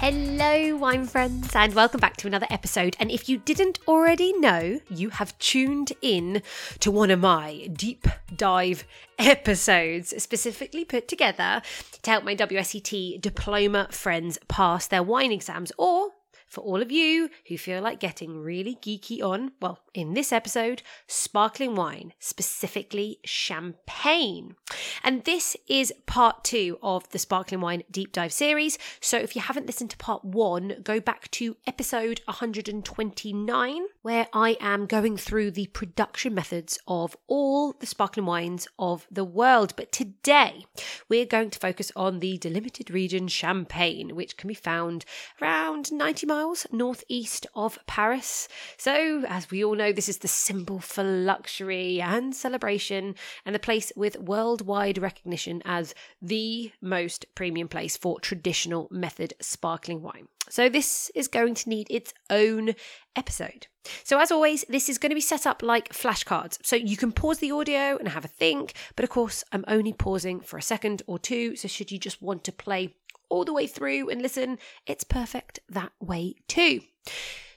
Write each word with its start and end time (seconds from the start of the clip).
Hello, 0.00 0.76
wine 0.76 1.04
friends, 1.04 1.54
and 1.54 1.74
welcome 1.74 2.00
back 2.00 2.16
to 2.16 2.26
another 2.26 2.46
episode. 2.48 2.96
And 2.98 3.10
if 3.10 3.28
you 3.28 3.36
didn't 3.36 3.80
already 3.86 4.32
know, 4.32 4.80
you 4.88 5.10
have 5.10 5.38
tuned 5.38 5.92
in 6.00 6.40
to 6.78 6.90
one 6.90 7.10
of 7.10 7.20
my 7.20 7.68
deep 7.74 8.06
dive 8.34 8.86
episodes, 9.18 10.14
specifically 10.22 10.86
put 10.86 11.06
together 11.06 11.60
to 12.00 12.10
help 12.10 12.24
my 12.24 12.34
WSET 12.34 13.20
diploma 13.20 13.88
friends 13.90 14.38
pass 14.48 14.86
their 14.86 15.02
wine 15.02 15.32
exams 15.32 15.70
or 15.76 16.12
for 16.46 16.62
all 16.62 16.80
of 16.80 16.90
you 16.90 17.28
who 17.48 17.58
feel 17.58 17.82
like 17.82 18.00
getting 18.00 18.42
really 18.42 18.76
geeky 18.76 19.22
on, 19.22 19.52
well, 19.60 19.80
in 19.94 20.14
this 20.14 20.32
episode, 20.32 20.82
sparkling 21.06 21.74
wine, 21.74 22.12
specifically 22.18 23.18
champagne. 23.24 24.56
And 25.02 25.24
this 25.24 25.56
is 25.68 25.92
part 26.06 26.44
two 26.44 26.78
of 26.82 27.08
the 27.10 27.18
sparkling 27.18 27.60
wine 27.60 27.82
deep 27.90 28.12
dive 28.12 28.32
series. 28.32 28.78
So 29.00 29.18
if 29.18 29.34
you 29.34 29.42
haven't 29.42 29.66
listened 29.66 29.90
to 29.90 29.96
part 29.96 30.24
one, 30.24 30.76
go 30.82 31.00
back 31.00 31.30
to 31.32 31.56
episode 31.66 32.20
129, 32.26 33.82
where 34.02 34.28
I 34.32 34.56
am 34.60 34.86
going 34.86 35.16
through 35.16 35.52
the 35.52 35.66
production 35.68 36.34
methods 36.34 36.78
of 36.86 37.16
all 37.26 37.72
the 37.72 37.86
sparkling 37.86 38.26
wines 38.26 38.68
of 38.78 39.06
the 39.10 39.24
world. 39.24 39.74
But 39.76 39.92
today, 39.92 40.66
we're 41.08 41.26
going 41.26 41.50
to 41.50 41.58
focus 41.58 41.90
on 41.96 42.20
the 42.20 42.38
delimited 42.38 42.90
region 42.90 43.28
Champagne, 43.28 44.14
which 44.14 44.36
can 44.36 44.48
be 44.48 44.54
found 44.54 45.04
around 45.40 45.92
90 45.92 46.26
miles 46.26 46.66
northeast 46.70 47.46
of 47.54 47.78
Paris. 47.86 48.48
So, 48.76 49.24
as 49.28 49.50
we 49.50 49.64
all 49.64 49.79
know, 49.80 49.92
this 49.92 50.08
is 50.08 50.18
the 50.18 50.28
symbol 50.28 50.78
for 50.78 51.02
luxury 51.02 52.00
and 52.00 52.34
celebration, 52.34 53.14
and 53.44 53.54
the 53.54 53.58
place 53.58 53.92
with 53.96 54.18
worldwide 54.18 54.98
recognition 54.98 55.62
as 55.64 55.94
the 56.22 56.72
most 56.80 57.26
premium 57.34 57.68
place 57.68 57.96
for 57.96 58.20
traditional 58.20 58.88
method 58.90 59.34
sparkling 59.40 60.02
wine. 60.02 60.28
So, 60.48 60.68
this 60.68 61.10
is 61.14 61.28
going 61.28 61.54
to 61.54 61.68
need 61.68 61.86
its 61.90 62.12
own 62.28 62.74
episode. 63.16 63.66
So, 64.04 64.20
as 64.20 64.30
always, 64.30 64.64
this 64.68 64.88
is 64.88 64.98
going 64.98 65.10
to 65.10 65.14
be 65.14 65.20
set 65.20 65.46
up 65.46 65.62
like 65.62 65.92
flashcards. 65.92 66.58
So, 66.62 66.76
you 66.76 66.96
can 66.96 67.12
pause 67.12 67.38
the 67.38 67.52
audio 67.52 67.96
and 67.96 68.08
have 68.08 68.24
a 68.24 68.28
think, 68.28 68.74
but 68.96 69.04
of 69.04 69.10
course, 69.10 69.44
I'm 69.52 69.64
only 69.68 69.92
pausing 69.92 70.40
for 70.40 70.58
a 70.58 70.62
second 70.62 71.02
or 71.06 71.18
two. 71.18 71.56
So, 71.56 71.68
should 71.68 71.90
you 71.90 71.98
just 71.98 72.20
want 72.20 72.44
to 72.44 72.52
play 72.52 72.94
all 73.30 73.44
the 73.44 73.54
way 73.54 73.66
through 73.66 74.10
and 74.10 74.20
listen, 74.20 74.58
it's 74.86 75.04
perfect 75.04 75.60
that 75.68 75.92
way 76.00 76.34
too. 76.48 76.80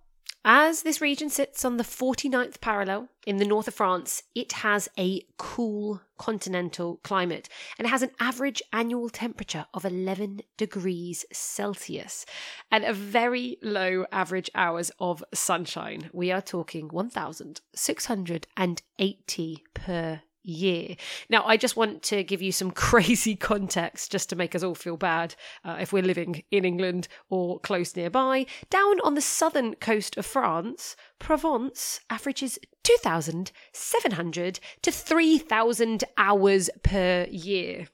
as 0.46 0.84
this 0.84 1.02
region 1.02 1.30
sits 1.30 1.64
on 1.64 1.78
the 1.78 1.84
49th 1.84 2.60
parallel 2.60 3.08
in 3.26 3.38
the 3.38 3.46
north 3.46 3.68
of 3.68 3.74
France, 3.74 4.24
it 4.36 4.52
has 4.54 4.90
a 4.98 5.22
cool 5.38 6.02
continental 6.18 7.00
climate 7.04 7.48
and 7.78 7.88
it 7.88 7.90
has 7.90 8.02
an 8.02 8.12
average 8.20 8.62
annual 8.72 9.10
temperature 9.10 9.66
of 9.74 9.86
11 9.86 10.42
degrees 10.58 11.26
Celsius 11.32 12.26
and 12.70 12.84
a 12.84 12.94
very 12.94 13.58
low 13.62 14.06
average 14.12 14.50
hours 14.54 14.92
of 15.00 15.24
sunshine. 15.34 16.10
We 16.12 16.32
are 16.32 16.42
talking 16.42 16.90
1,680 16.90 19.64
per 19.74 20.22
year. 20.44 20.96
Now, 21.30 21.44
I 21.46 21.58
just 21.58 21.76
want 21.78 22.04
to 22.04 22.24
give 22.24 22.42
you 22.42 22.52
some 22.52 22.72
crazy 22.86 23.36
context 23.36 24.12
just 24.12 24.30
to 24.30 24.36
make 24.36 24.56
us 24.56 24.64
all 24.64 24.76
feel 24.76 24.98
bad 24.98 25.36
uh, 25.64 25.78
if 25.80 25.94
we're 25.94 26.04
living 26.04 26.44
in 26.52 26.66
England 26.66 27.08
or 27.30 27.60
close 27.60 27.96
nearby. 27.96 28.46
Down 28.70 29.00
on 29.02 29.16
the 29.16 29.22
southern 29.22 29.76
coast 29.76 30.18
of 30.18 30.26
France, 30.26 30.96
Provence 31.20 32.02
averages 32.10 32.60
2,700 32.84 34.60
to 34.82 34.92
3,000 34.92 36.04
hours 36.18 36.70
per 36.84 37.28
year. 37.30 37.88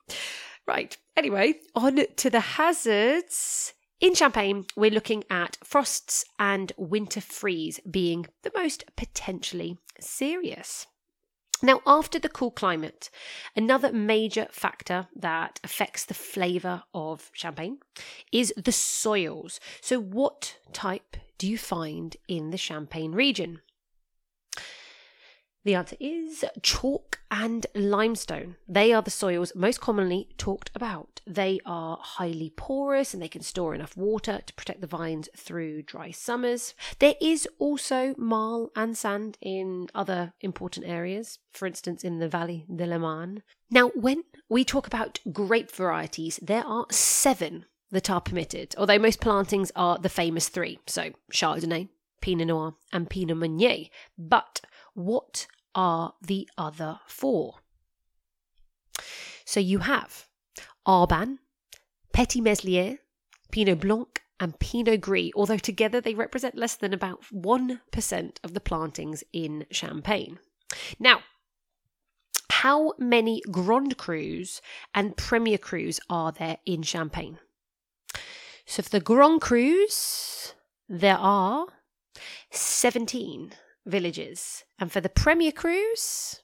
Right, 0.67 0.95
anyway, 1.15 1.55
on 1.75 1.99
to 2.17 2.29
the 2.29 2.39
hazards. 2.39 3.73
In 3.99 4.13
Champagne, 4.13 4.65
we're 4.77 4.91
looking 4.91 5.25
at 5.29 5.57
frosts 5.63 6.23
and 6.39 6.71
winter 6.77 7.19
freeze 7.19 7.81
being 7.89 8.27
the 8.43 8.51
most 8.55 8.85
potentially 8.95 9.77
serious. 9.99 10.87
Now, 11.61 11.81
after 11.85 12.19
the 12.19 12.29
cool 12.29 12.51
climate, 12.51 13.09
another 13.55 13.91
major 13.91 14.47
factor 14.51 15.07
that 15.15 15.59
affects 15.63 16.05
the 16.05 16.13
flavour 16.13 16.83
of 16.93 17.31
champagne 17.33 17.79
is 18.31 18.53
the 18.55 18.71
soils. 18.71 19.59
So, 19.81 19.99
what 19.99 20.57
type 20.71 21.17
do 21.37 21.47
you 21.47 21.57
find 21.57 22.15
in 22.27 22.51
the 22.51 22.57
Champagne 22.57 23.11
region? 23.11 23.61
The 25.65 25.75
answer 25.75 25.97
is 25.99 26.45
chalk 26.61 27.19
and 27.29 27.67
limestone. 27.75 28.55
They 28.67 28.93
are 28.93 29.01
the 29.01 29.11
soils 29.11 29.51
most 29.55 29.81
commonly 29.81 30.29
talked 30.37 30.71
about. 30.73 31.21
They 31.27 31.59
are 31.65 31.99
highly 32.01 32.53
porous 32.55 33.13
and 33.13 33.21
they 33.21 33.27
can 33.27 33.41
store 33.41 33.75
enough 33.75 33.97
water 33.97 34.41
to 34.45 34.53
protect 34.53 34.81
the 34.81 34.87
vines 34.87 35.27
through 35.35 35.83
dry 35.83 36.11
summers. 36.11 36.73
There 36.99 37.15
is 37.21 37.47
also 37.59 38.15
marl 38.17 38.71
and 38.75 38.97
sand 38.97 39.37
in 39.41 39.89
other 39.93 40.33
important 40.41 40.87
areas, 40.87 41.39
for 41.51 41.67
instance, 41.67 42.03
in 42.03 42.19
the 42.19 42.29
Vallée 42.29 42.65
de 42.73 42.85
la 42.85 42.97
Marne. 42.97 43.43
Now, 43.69 43.89
when 43.89 44.23
we 44.47 44.63
talk 44.63 44.87
about 44.87 45.19
grape 45.31 45.71
varieties, 45.71 46.39
there 46.41 46.65
are 46.65 46.87
seven 46.89 47.65
that 47.91 48.09
are 48.09 48.21
permitted, 48.21 48.75
although 48.77 48.99
most 48.99 49.19
plantings 49.19 49.71
are 49.75 49.97
the 49.97 50.09
famous 50.09 50.47
three, 50.47 50.79
so 50.87 51.11
Chardonnay, 51.31 51.89
Pinot 52.21 52.47
Noir, 52.47 52.75
and 52.91 53.09
Pinot 53.09 53.37
Meunier. 53.37 53.85
But 54.17 54.61
what 54.99 55.47
are 55.73 56.13
the 56.21 56.47
other 56.57 56.99
four? 57.07 57.55
So 59.45 59.59
you 59.59 59.79
have 59.79 60.27
Arbane, 60.85 61.37
Petit 62.13 62.41
Meslier, 62.41 62.97
Pinot 63.51 63.79
Blanc, 63.79 64.21
and 64.39 64.59
Pinot 64.59 65.01
Gris, 65.01 65.31
although 65.35 65.57
together 65.57 66.01
they 66.01 66.13
represent 66.13 66.55
less 66.55 66.75
than 66.75 66.93
about 66.93 67.23
1% 67.33 68.37
of 68.43 68.53
the 68.53 68.59
plantings 68.59 69.23
in 69.31 69.65
Champagne. 69.71 70.39
Now, 70.99 71.21
how 72.49 72.93
many 72.97 73.41
Grand 73.49 73.97
Crus 73.97 74.59
and 74.93 75.15
Premier 75.15 75.57
Crus 75.57 75.99
are 76.09 76.31
there 76.31 76.57
in 76.65 76.83
Champagne? 76.83 77.39
So 78.65 78.83
for 78.83 78.89
the 78.89 78.99
Grand 78.99 79.41
Crus, 79.41 80.53
there 80.87 81.17
are 81.17 81.67
17 82.51 83.53
villages. 83.89 84.63
And 84.79 84.91
for 84.91 85.01
the 85.01 85.09
Premier 85.09 85.51
Crus, 85.51 86.41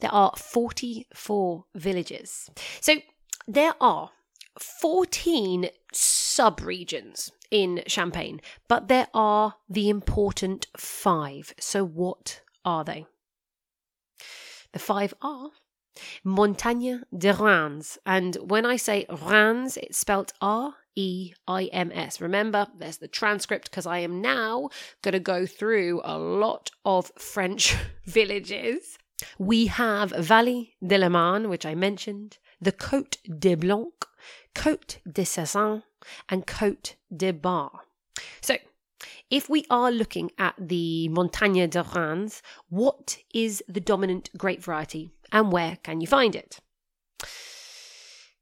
there 0.00 0.12
are 0.12 0.32
44 0.36 1.64
villages. 1.74 2.50
So 2.80 2.96
there 3.48 3.74
are 3.80 4.10
14 4.58 5.68
sub 5.92 6.60
regions 6.60 7.32
in 7.50 7.82
Champagne, 7.86 8.40
but 8.68 8.88
there 8.88 9.08
are 9.14 9.54
the 9.68 9.88
important 9.88 10.66
five. 10.76 11.54
So 11.58 11.84
what 11.84 12.40
are 12.64 12.84
they? 12.84 13.06
The 14.72 14.78
five 14.78 15.14
are 15.22 15.50
Montagne 16.22 17.02
de 17.16 17.32
Reims. 17.32 17.98
And 18.04 18.36
when 18.36 18.66
I 18.66 18.76
say 18.76 19.06
Reims, 19.08 19.76
it's 19.76 19.98
spelled 19.98 20.32
R 20.40 20.74
E 20.96 21.34
I 21.46 21.64
M 21.66 21.92
S. 21.94 22.20
Remember, 22.20 22.66
there's 22.76 22.96
the 22.96 23.06
transcript 23.06 23.70
because 23.70 23.86
I 23.86 23.98
am 23.98 24.20
now 24.20 24.70
going 25.02 25.12
to 25.12 25.20
go 25.20 25.46
through 25.46 26.00
a 26.02 26.18
lot 26.18 26.70
of 26.84 27.12
French 27.16 27.76
villages. 28.06 28.98
We 29.38 29.66
have 29.66 30.12
Vallée 30.12 30.72
de 30.84 30.98
la 30.98 31.08
Marne, 31.08 31.48
which 31.48 31.64
I 31.64 31.74
mentioned, 31.74 32.38
the 32.60 32.72
Côte 32.72 33.16
de 33.38 33.54
Blanc, 33.54 34.06
Côte 34.54 34.98
de 35.10 35.22
Sézanne, 35.22 35.82
and 36.28 36.46
Côte 36.46 36.94
de 37.14 37.32
Bar. 37.32 37.82
So, 38.40 38.56
if 39.30 39.48
we 39.48 39.64
are 39.70 39.90
looking 39.90 40.30
at 40.38 40.54
the 40.58 41.08
Montagne 41.08 41.68
de 41.68 41.82
Reims, 41.82 42.42
what 42.68 43.18
is 43.34 43.62
the 43.68 43.80
dominant 43.80 44.30
grape 44.38 44.62
variety 44.62 45.10
and 45.32 45.52
where 45.52 45.76
can 45.82 46.00
you 46.00 46.06
find 46.06 46.34
it? 46.34 46.60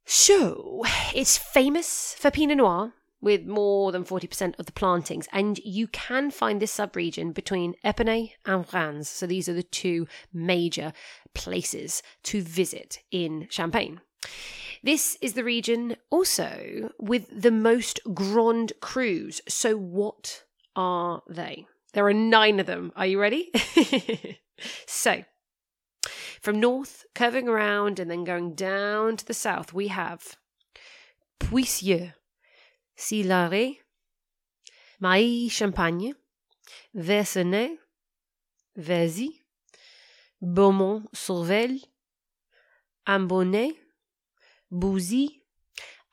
So, 0.06 0.84
it's 1.14 1.38
famous 1.38 2.14
for 2.18 2.30
Pinot 2.30 2.58
Noir 2.58 2.92
with 3.22 3.46
more 3.46 3.90
than 3.90 4.04
40% 4.04 4.58
of 4.58 4.66
the 4.66 4.72
plantings, 4.72 5.26
and 5.32 5.58
you 5.64 5.86
can 5.86 6.30
find 6.30 6.60
this 6.60 6.76
subregion 6.76 7.32
between 7.32 7.74
Epernay 7.82 8.32
and 8.44 8.66
Reims. 8.72 9.08
So, 9.08 9.26
these 9.26 9.48
are 9.48 9.54
the 9.54 9.62
two 9.62 10.06
major 10.32 10.92
places 11.34 12.02
to 12.24 12.42
visit 12.42 12.98
in 13.10 13.46
Champagne. 13.50 14.02
This 14.82 15.16
is 15.22 15.32
the 15.32 15.44
region 15.44 15.96
also 16.10 16.90
with 16.98 17.26
the 17.34 17.50
most 17.50 18.00
Grand 18.12 18.74
Crus. 18.82 19.40
So, 19.48 19.74
what 19.74 20.44
are 20.76 21.22
they? 21.26 21.66
There 21.94 22.06
are 22.06 22.12
nine 22.12 22.60
of 22.60 22.66
them. 22.66 22.92
Are 22.94 23.06
you 23.06 23.18
ready? 23.18 23.50
so, 24.86 25.24
from 26.44 26.60
north, 26.60 27.06
curving 27.14 27.48
around 27.48 27.98
and 27.98 28.10
then 28.10 28.22
going 28.22 28.54
down 28.54 29.16
to 29.16 29.24
the 29.24 29.32
south, 29.32 29.72
we 29.72 29.88
have 29.88 30.36
Puisieulx, 31.40 32.12
Sillery, 32.94 33.80
Mailly 35.00 35.48
Champagne, 35.48 36.14
Verzenay, 36.94 37.78
Verzy, 38.78 39.40
Beaumont-sur-Vesle, 40.42 41.80
Ambonnay, 43.08 43.70
Bouzy, 44.70 45.40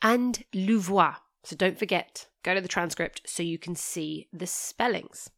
and 0.02 0.46
Louvois. 0.54 1.16
So 1.44 1.58
don't 1.58 1.78
forget, 1.78 2.28
go 2.44 2.56
to 2.56 2.62
the 2.62 2.70
transcript 2.70 3.24
so 3.26 3.44
you 3.44 3.58
can 3.58 3.76
see 3.76 4.30
the 4.32 4.48
spellings. 4.48 5.30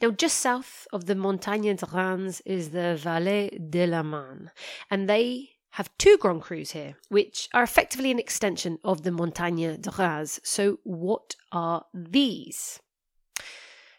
Now, 0.00 0.10
just 0.10 0.38
south 0.38 0.86
of 0.92 1.06
the 1.06 1.14
Montagne 1.14 1.76
de 1.76 1.86
Reims 1.86 2.42
is 2.44 2.70
the 2.70 2.98
Vallée 3.00 3.70
de 3.70 3.86
la 3.86 4.02
Marne, 4.02 4.50
and 4.90 5.08
they 5.08 5.50
have 5.70 5.96
two 5.98 6.18
Grand 6.18 6.42
Crus 6.42 6.72
here, 6.72 6.96
which 7.08 7.48
are 7.54 7.62
effectively 7.62 8.10
an 8.10 8.18
extension 8.18 8.78
of 8.84 9.02
the 9.02 9.12
Montagne 9.12 9.80
de 9.80 9.90
Reims. 9.90 10.40
So, 10.42 10.78
what 10.84 11.36
are 11.50 11.86
these? 11.94 12.80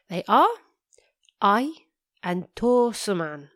They 0.09 0.23
are 0.27 0.49
Aÿ 1.41 1.69
and 2.21 2.47
Tours-sur-Marne. 2.55 3.49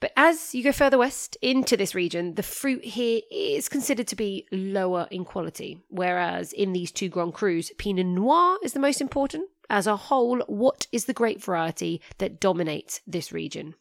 But 0.00 0.12
as 0.16 0.54
you 0.54 0.62
go 0.62 0.72
further 0.72 0.98
west 0.98 1.36
into 1.40 1.76
this 1.76 1.94
region, 1.94 2.34
the 2.34 2.42
fruit 2.42 2.84
here 2.84 3.22
is 3.30 3.68
considered 3.68 4.06
to 4.08 4.16
be 4.16 4.46
lower 4.52 5.08
in 5.10 5.24
quality, 5.24 5.82
whereas 5.88 6.52
in 6.52 6.72
these 6.72 6.92
two 6.92 7.08
Grand 7.08 7.32
Crus, 7.32 7.70
Pinot 7.78 8.06
Noir 8.06 8.58
is 8.62 8.74
the 8.74 8.80
most 8.80 9.00
important. 9.00 9.48
As 9.70 9.86
a 9.86 9.96
whole, 9.96 10.40
what 10.46 10.86
is 10.92 11.06
the 11.06 11.14
grape 11.14 11.42
variety 11.42 12.00
that 12.18 12.40
dominates 12.40 13.00
this 13.06 13.32
region? 13.32 13.74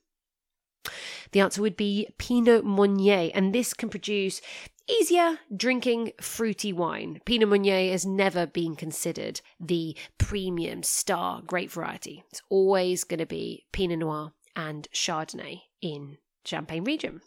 The 1.32 1.40
answer 1.40 1.62
would 1.62 1.78
be 1.78 2.10
Pinot 2.18 2.66
Meunier, 2.66 3.32
and 3.34 3.54
this 3.54 3.74
can 3.74 3.90
produce 3.90 4.42
easier 4.88 5.40
drinking 5.56 6.12
fruity 6.20 6.74
wine. 6.74 7.22
Pinot 7.26 7.50
Meunier 7.50 7.92
has 7.92 8.06
never 8.06 8.46
been 8.46 8.76
considered 8.76 9.42
the 9.60 9.96
premium 10.18 10.84
star 10.84 11.42
grape 11.46 11.72
variety. 11.72 12.24
It's 12.30 12.42
always 12.50 13.04
going 13.04 13.20
to 13.20 13.26
be 13.26 13.66
Pinot 13.72 14.00
Noir 14.00 14.34
and 14.56 14.88
Chardonnay 14.94 15.62
in 15.82 16.18
Champagne 16.46 16.84
region. 16.84 17.22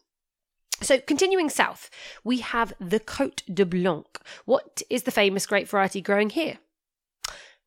So, 0.83 1.01
continuing 1.01 1.49
south, 1.49 1.89
we 2.23 2.41
have 2.41 2.75
the 2.79 3.01
Côte 3.01 3.43
de 3.53 3.65
Blanc. 3.65 4.21
What 4.45 4.83
is 4.91 5.05
the 5.05 5.11
famous 5.11 5.47
grape 5.47 5.69
variety 5.69 6.03
growing 6.03 6.29
here? 6.29 6.59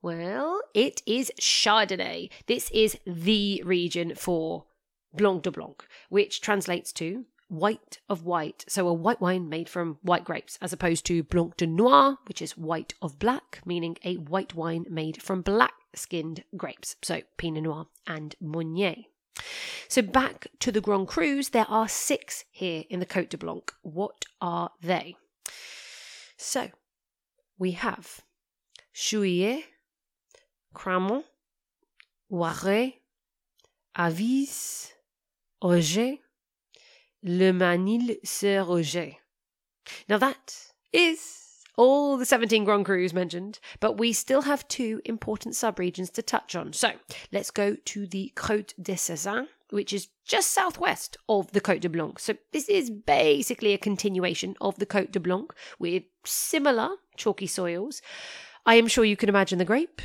Well, 0.01 0.61
it 0.73 1.01
is 1.05 1.31
Chardonnay. 1.39 2.29
This 2.47 2.69
is 2.71 2.97
the 3.05 3.61
region 3.65 4.15
for 4.15 4.65
Blanc 5.13 5.43
de 5.43 5.51
Blanc, 5.51 5.85
which 6.09 6.39
translates 6.39 6.93
to 6.93 7.25
white 7.49 7.99
of 8.07 8.23
white. 8.23 8.63
So, 8.67 8.87
a 8.87 8.93
white 8.93 9.19
wine 9.19 9.49
made 9.49 9.67
from 9.67 9.97
white 10.01 10.23
grapes, 10.23 10.57
as 10.61 10.71
opposed 10.71 11.05
to 11.07 11.23
Blanc 11.23 11.57
de 11.57 11.67
Noir, 11.67 12.17
which 12.27 12.41
is 12.41 12.57
white 12.57 12.93
of 13.01 13.19
black, 13.19 13.61
meaning 13.65 13.97
a 14.03 14.15
white 14.15 14.55
wine 14.55 14.85
made 14.89 15.21
from 15.21 15.41
black 15.41 15.73
skinned 15.93 16.43
grapes. 16.55 16.95
So, 17.01 17.21
Pinot 17.37 17.63
Noir 17.63 17.87
and 18.07 18.35
Meunier. 18.39 19.03
So 19.87 20.01
back 20.01 20.47
to 20.59 20.71
the 20.71 20.81
Grand 20.81 21.07
Crus, 21.07 21.49
there 21.49 21.69
are 21.69 21.87
six 21.87 22.45
here 22.51 22.83
in 22.89 22.99
the 22.99 23.05
Côte 23.05 23.29
de 23.29 23.37
Blanc. 23.37 23.73
What 23.81 24.25
are 24.41 24.71
they? 24.81 25.15
So 26.37 26.69
we 27.57 27.71
have 27.71 28.19
Chouilly, 28.93 29.65
Cramant, 30.73 31.25
Oiry, 32.31 33.01
Avize, 33.97 34.91
Oger, 35.61 36.19
Le 37.23 37.51
Mesnil 37.51 38.17
sur 38.23 38.69
Oger. 38.69 39.17
Now 40.07 40.17
that 40.19 40.55
is 40.93 41.63
all 41.75 42.17
the 42.17 42.25
17 42.25 42.65
Grand 42.65 42.85
Crus 42.85 43.13
mentioned, 43.13 43.59
but 43.79 43.97
we 43.97 44.11
still 44.13 44.41
have 44.41 44.67
two 44.67 45.01
important 45.05 45.55
subregions 45.55 46.11
to 46.11 46.21
touch 46.21 46.55
on. 46.55 46.73
So 46.73 46.91
let's 47.31 47.51
go 47.51 47.75
to 47.85 48.05
the 48.05 48.33
Côte 48.35 48.73
des 48.81 48.95
Sézanne, 48.95 49.47
which 49.69 49.93
is 49.93 50.09
just 50.25 50.51
southwest 50.51 51.17
of 51.27 51.51
the 51.51 51.61
Côte 51.61 51.81
de 51.81 51.89
Blanc. 51.89 52.19
So 52.19 52.35
this 52.51 52.67
is 52.67 52.89
basically 52.89 53.73
a 53.73 53.77
continuation 53.77 54.55
of 54.61 54.77
the 54.77 54.85
Côte 54.85 55.11
de 55.11 55.19
Blanc 55.19 55.53
with 55.79 56.03
similar 56.25 56.89
chalky 57.15 57.47
soils. 57.47 58.01
I 58.65 58.75
am 58.75 58.87
sure 58.87 59.05
you 59.05 59.17
can 59.17 59.29
imagine 59.29 59.57
the 59.57 59.65
grape. 59.65 60.01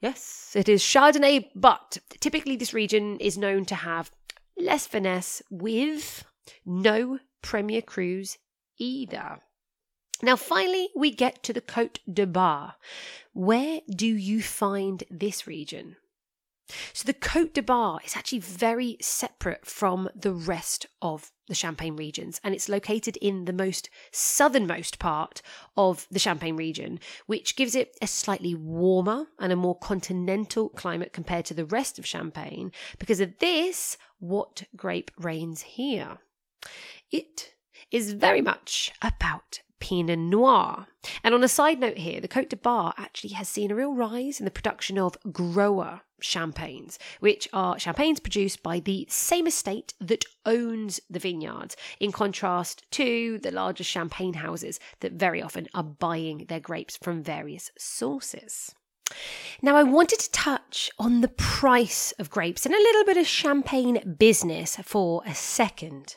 Yes, 0.00 0.52
it 0.54 0.68
is 0.68 0.82
Chardonnay, 0.82 1.48
but 1.54 1.98
typically 2.20 2.56
this 2.56 2.72
region 2.72 3.18
is 3.18 3.36
known 3.36 3.64
to 3.66 3.74
have 3.74 4.10
less 4.56 4.86
finesse 4.86 5.42
with 5.50 6.24
no 6.64 7.18
Premier 7.42 7.82
Crus 7.82 8.38
either. 8.78 9.40
Now, 10.22 10.36
finally, 10.36 10.88
we 10.96 11.10
get 11.10 11.42
to 11.44 11.52
the 11.52 11.60
Côte 11.60 11.98
de 12.12 12.26
Bar. 12.26 12.74
Where 13.32 13.80
do 13.88 14.06
you 14.06 14.42
find 14.42 15.04
this 15.10 15.46
region? 15.46 15.96
So, 16.92 17.06
the 17.06 17.14
Côte 17.14 17.54
de 17.54 17.62
Bar 17.62 18.00
is 18.04 18.16
actually 18.16 18.40
very 18.40 18.98
separate 19.00 19.64
from 19.64 20.08
the 20.14 20.32
rest 20.32 20.86
of 21.00 21.32
the 21.46 21.54
Champagne 21.54 21.96
regions, 21.96 22.40
and 22.44 22.54
it's 22.54 22.68
located 22.68 23.16
in 23.18 23.46
the 23.46 23.52
most 23.52 23.88
southernmost 24.12 24.98
part 24.98 25.40
of 25.76 26.06
the 26.10 26.18
Champagne 26.18 26.56
region, 26.56 27.00
which 27.26 27.56
gives 27.56 27.74
it 27.74 27.96
a 28.02 28.06
slightly 28.06 28.54
warmer 28.54 29.26
and 29.38 29.52
a 29.52 29.56
more 29.56 29.78
continental 29.78 30.68
climate 30.68 31.12
compared 31.12 31.46
to 31.46 31.54
the 31.54 31.64
rest 31.64 31.98
of 31.98 32.06
Champagne. 32.06 32.70
Because 32.98 33.20
of 33.20 33.38
this, 33.38 33.96
what 34.18 34.64
grape 34.76 35.10
reigns 35.18 35.62
here? 35.62 36.18
It 37.10 37.54
is 37.90 38.12
very 38.12 38.42
much 38.42 38.92
about 39.00 39.60
Pinot 39.80 40.18
Noir. 40.18 40.86
And 41.22 41.34
on 41.34 41.44
a 41.44 41.48
side 41.48 41.78
note 41.80 41.98
here, 41.98 42.20
the 42.20 42.28
Cote 42.28 42.50
de 42.50 42.56
Bar 42.56 42.94
actually 42.96 43.34
has 43.34 43.48
seen 43.48 43.70
a 43.70 43.74
real 43.74 43.94
rise 43.94 44.40
in 44.40 44.44
the 44.44 44.50
production 44.50 44.98
of 44.98 45.16
grower 45.32 46.02
champagnes, 46.20 46.98
which 47.20 47.48
are 47.52 47.78
champagnes 47.78 48.20
produced 48.20 48.62
by 48.62 48.80
the 48.80 49.06
same 49.08 49.46
estate 49.46 49.94
that 50.00 50.24
owns 50.44 51.00
the 51.08 51.18
vineyards, 51.18 51.76
in 52.00 52.12
contrast 52.12 52.84
to 52.90 53.38
the 53.38 53.50
larger 53.50 53.84
champagne 53.84 54.34
houses 54.34 54.80
that 55.00 55.12
very 55.12 55.40
often 55.40 55.68
are 55.74 55.84
buying 55.84 56.46
their 56.48 56.60
grapes 56.60 56.96
from 56.96 57.22
various 57.22 57.70
sources. 57.78 58.74
Now, 59.60 59.74
I 59.74 59.82
wanted 59.82 60.20
to 60.20 60.30
touch 60.30 60.88
on 60.98 61.20
the 61.20 61.28
price 61.28 62.12
of 62.18 62.30
grapes 62.30 62.64
and 62.64 62.74
a 62.74 62.78
little 62.78 63.04
bit 63.04 63.16
of 63.16 63.26
champagne 63.26 64.16
business 64.18 64.76
for 64.84 65.22
a 65.26 65.34
second. 65.34 66.16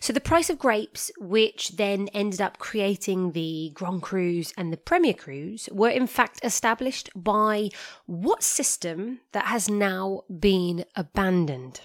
So, 0.00 0.12
the 0.12 0.20
price 0.20 0.48
of 0.48 0.58
grapes, 0.58 1.10
which 1.18 1.76
then 1.76 2.08
ended 2.14 2.40
up 2.40 2.58
creating 2.58 3.32
the 3.32 3.72
Grand 3.74 4.02
Crus 4.02 4.54
and 4.56 4.72
the 4.72 4.78
Premier 4.78 5.12
Crus, 5.12 5.68
were 5.70 5.90
in 5.90 6.06
fact 6.06 6.40
established 6.42 7.10
by 7.14 7.68
what 8.06 8.42
system 8.42 9.20
that 9.32 9.46
has 9.46 9.68
now 9.68 10.22
been 10.40 10.84
abandoned? 10.96 11.80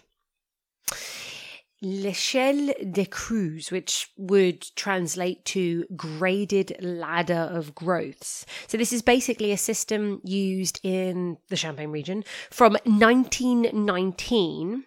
L'échelle 1.83 2.73
de 2.91 3.05
crus, 3.05 3.71
which 3.71 4.09
would 4.17 4.75
translate 4.75 5.43
to 5.45 5.85
graded 5.95 6.75
ladder 6.79 7.49
of 7.51 7.75
growths. 7.75 8.45
So 8.67 8.77
this 8.77 8.93
is 8.93 9.01
basically 9.01 9.51
a 9.51 9.57
system 9.57 10.21
used 10.23 10.79
in 10.83 11.37
the 11.49 11.57
Champagne 11.57 11.91
region 11.91 12.23
from 12.49 12.73
1919 12.85 14.85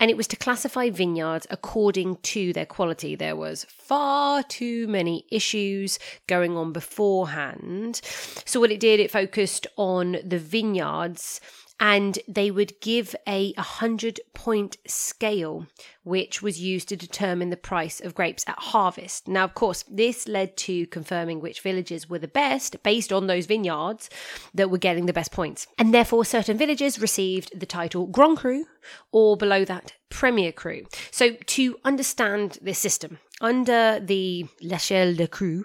and 0.00 0.10
it 0.10 0.16
was 0.16 0.26
to 0.26 0.36
classify 0.36 0.90
vineyards 0.90 1.46
according 1.50 2.16
to 2.16 2.52
their 2.52 2.66
quality. 2.66 3.14
There 3.14 3.36
was 3.36 3.64
far 3.68 4.42
too 4.42 4.88
many 4.88 5.24
issues 5.30 6.00
going 6.26 6.56
on 6.56 6.72
beforehand. 6.72 8.00
So 8.44 8.58
what 8.58 8.72
it 8.72 8.80
did, 8.80 8.98
it 8.98 9.10
focused 9.10 9.68
on 9.76 10.16
the 10.24 10.38
vineyards 10.38 11.40
and 11.82 12.20
they 12.28 12.48
would 12.48 12.80
give 12.80 13.16
a 13.26 13.52
100 13.54 14.20
point 14.34 14.76
scale 14.86 15.66
which 16.04 16.40
was 16.40 16.60
used 16.60 16.88
to 16.88 16.96
determine 16.96 17.50
the 17.50 17.56
price 17.56 18.00
of 18.00 18.14
grapes 18.14 18.44
at 18.46 18.58
harvest. 18.58 19.26
Now, 19.26 19.42
of 19.42 19.54
course, 19.54 19.84
this 19.90 20.28
led 20.28 20.56
to 20.58 20.86
confirming 20.86 21.40
which 21.40 21.60
villages 21.60 22.08
were 22.08 22.20
the 22.20 22.28
best 22.28 22.82
based 22.84 23.12
on 23.12 23.26
those 23.26 23.46
vineyards 23.46 24.08
that 24.54 24.70
were 24.70 24.78
getting 24.78 25.06
the 25.06 25.12
best 25.12 25.32
points. 25.32 25.66
And 25.76 25.92
therefore, 25.92 26.24
certain 26.24 26.56
villages 26.56 27.00
received 27.00 27.58
the 27.58 27.66
title 27.66 28.06
Grand 28.06 28.38
Cru 28.38 28.66
or 29.10 29.36
below 29.36 29.64
that 29.64 29.94
Premier 30.08 30.52
Cru. 30.52 30.86
So, 31.10 31.32
to 31.46 31.78
understand 31.84 32.58
this 32.62 32.78
system, 32.78 33.18
under 33.42 34.00
the 34.00 34.46
L'Echelle 34.62 35.14
de 35.14 35.26
Cru, 35.26 35.64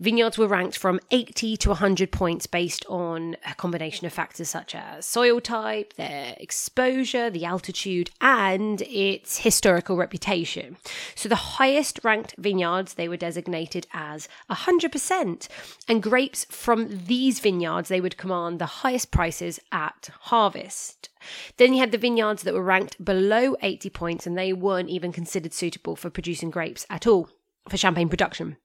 vineyards 0.00 0.36
were 0.36 0.48
ranked 0.48 0.76
from 0.76 1.00
80 1.10 1.56
to 1.58 1.68
100 1.70 2.10
points 2.10 2.46
based 2.46 2.84
on 2.86 3.36
a 3.48 3.54
combination 3.54 4.06
of 4.06 4.12
factors 4.12 4.50
such 4.50 4.74
as 4.74 5.06
soil 5.06 5.40
type, 5.40 5.94
their 5.94 6.34
exposure, 6.38 7.30
the 7.30 7.44
altitude, 7.44 8.10
and 8.20 8.82
its 8.82 9.38
historical 9.38 9.96
reputation. 9.96 10.76
So 11.14 11.28
the 11.28 11.36
highest 11.36 12.00
ranked 12.02 12.34
vineyards 12.36 12.94
they 12.94 13.08
were 13.08 13.16
designated 13.16 13.86
as 13.94 14.28
100%, 14.50 15.48
and 15.88 16.02
grapes 16.02 16.44
from 16.50 17.04
these 17.06 17.38
vineyards 17.40 17.88
they 17.88 18.00
would 18.00 18.16
command 18.16 18.58
the 18.58 18.66
highest 18.66 19.10
prices 19.10 19.60
at 19.70 20.10
harvest. 20.22 21.08
Then 21.56 21.74
you 21.74 21.80
had 21.80 21.92
the 21.92 21.98
vineyards 21.98 22.42
that 22.42 22.54
were 22.54 22.62
ranked 22.62 23.04
below 23.04 23.56
80 23.62 23.90
points 23.90 24.26
and 24.26 24.36
they 24.36 24.52
weren't 24.52 24.90
even 24.90 25.12
considered 25.12 25.52
suitable 25.52 25.96
for 25.96 26.10
producing 26.10 26.50
grapes 26.50 26.86
at 26.90 27.06
all 27.06 27.28
for 27.68 27.76
champagne 27.76 28.08
production. 28.08 28.56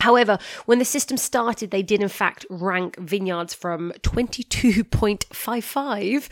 However, 0.00 0.38
when 0.66 0.78
the 0.78 0.84
system 0.84 1.16
started, 1.16 1.70
they 1.70 1.82
did 1.82 2.00
in 2.00 2.08
fact 2.08 2.46
rank 2.48 2.96
vineyards 2.98 3.54
from 3.54 3.92
22.55 4.02 6.28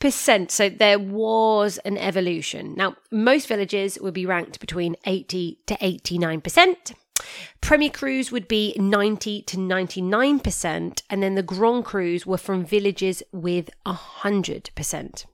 percent. 0.00 0.50
So 0.50 0.68
there 0.68 0.98
was 0.98 1.78
an 1.84 1.96
evolution. 1.96 2.74
Now, 2.76 2.96
most 3.10 3.46
villages 3.46 3.98
would 4.00 4.14
be 4.14 4.26
ranked 4.26 4.58
between 4.60 4.96
80 5.06 5.60
to 5.66 5.76
89 5.80 6.40
percent. 6.40 6.92
Premier 7.60 7.90
Crus 7.90 8.30
would 8.30 8.48
be 8.48 8.74
90 8.76 9.42
to 9.42 9.56
99%, 9.56 11.02
and 11.08 11.22
then 11.22 11.34
the 11.34 11.42
Grand 11.42 11.84
Crus 11.84 12.26
were 12.26 12.38
from 12.38 12.64
villages 12.64 13.22
with 13.32 13.70
100%. 13.86 15.24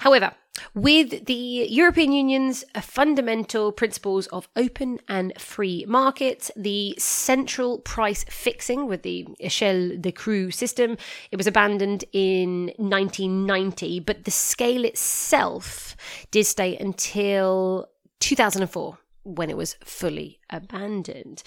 However, 0.00 0.34
with 0.74 1.26
the 1.26 1.66
European 1.70 2.12
Union's 2.12 2.64
fundamental 2.80 3.72
principles 3.72 4.26
of 4.28 4.48
open 4.56 5.00
and 5.08 5.32
free 5.40 5.84
markets, 5.88 6.50
the 6.54 6.94
central 6.98 7.78
price 7.78 8.24
fixing 8.28 8.86
with 8.86 9.02
the 9.02 9.26
Echelle 9.40 10.00
de 10.00 10.12
Cru 10.12 10.50
system, 10.50 10.96
it 11.30 11.36
was 11.36 11.46
abandoned 11.46 12.04
in 12.12 12.66
1990, 12.76 14.00
but 14.00 14.24
the 14.24 14.30
scale 14.30 14.84
itself 14.84 15.96
did 16.30 16.44
stay 16.44 16.76
until 16.76 17.88
2004 18.20 18.98
when 19.24 19.50
it 19.50 19.56
was 19.56 19.76
fully 19.84 20.38
abandoned. 20.50 21.42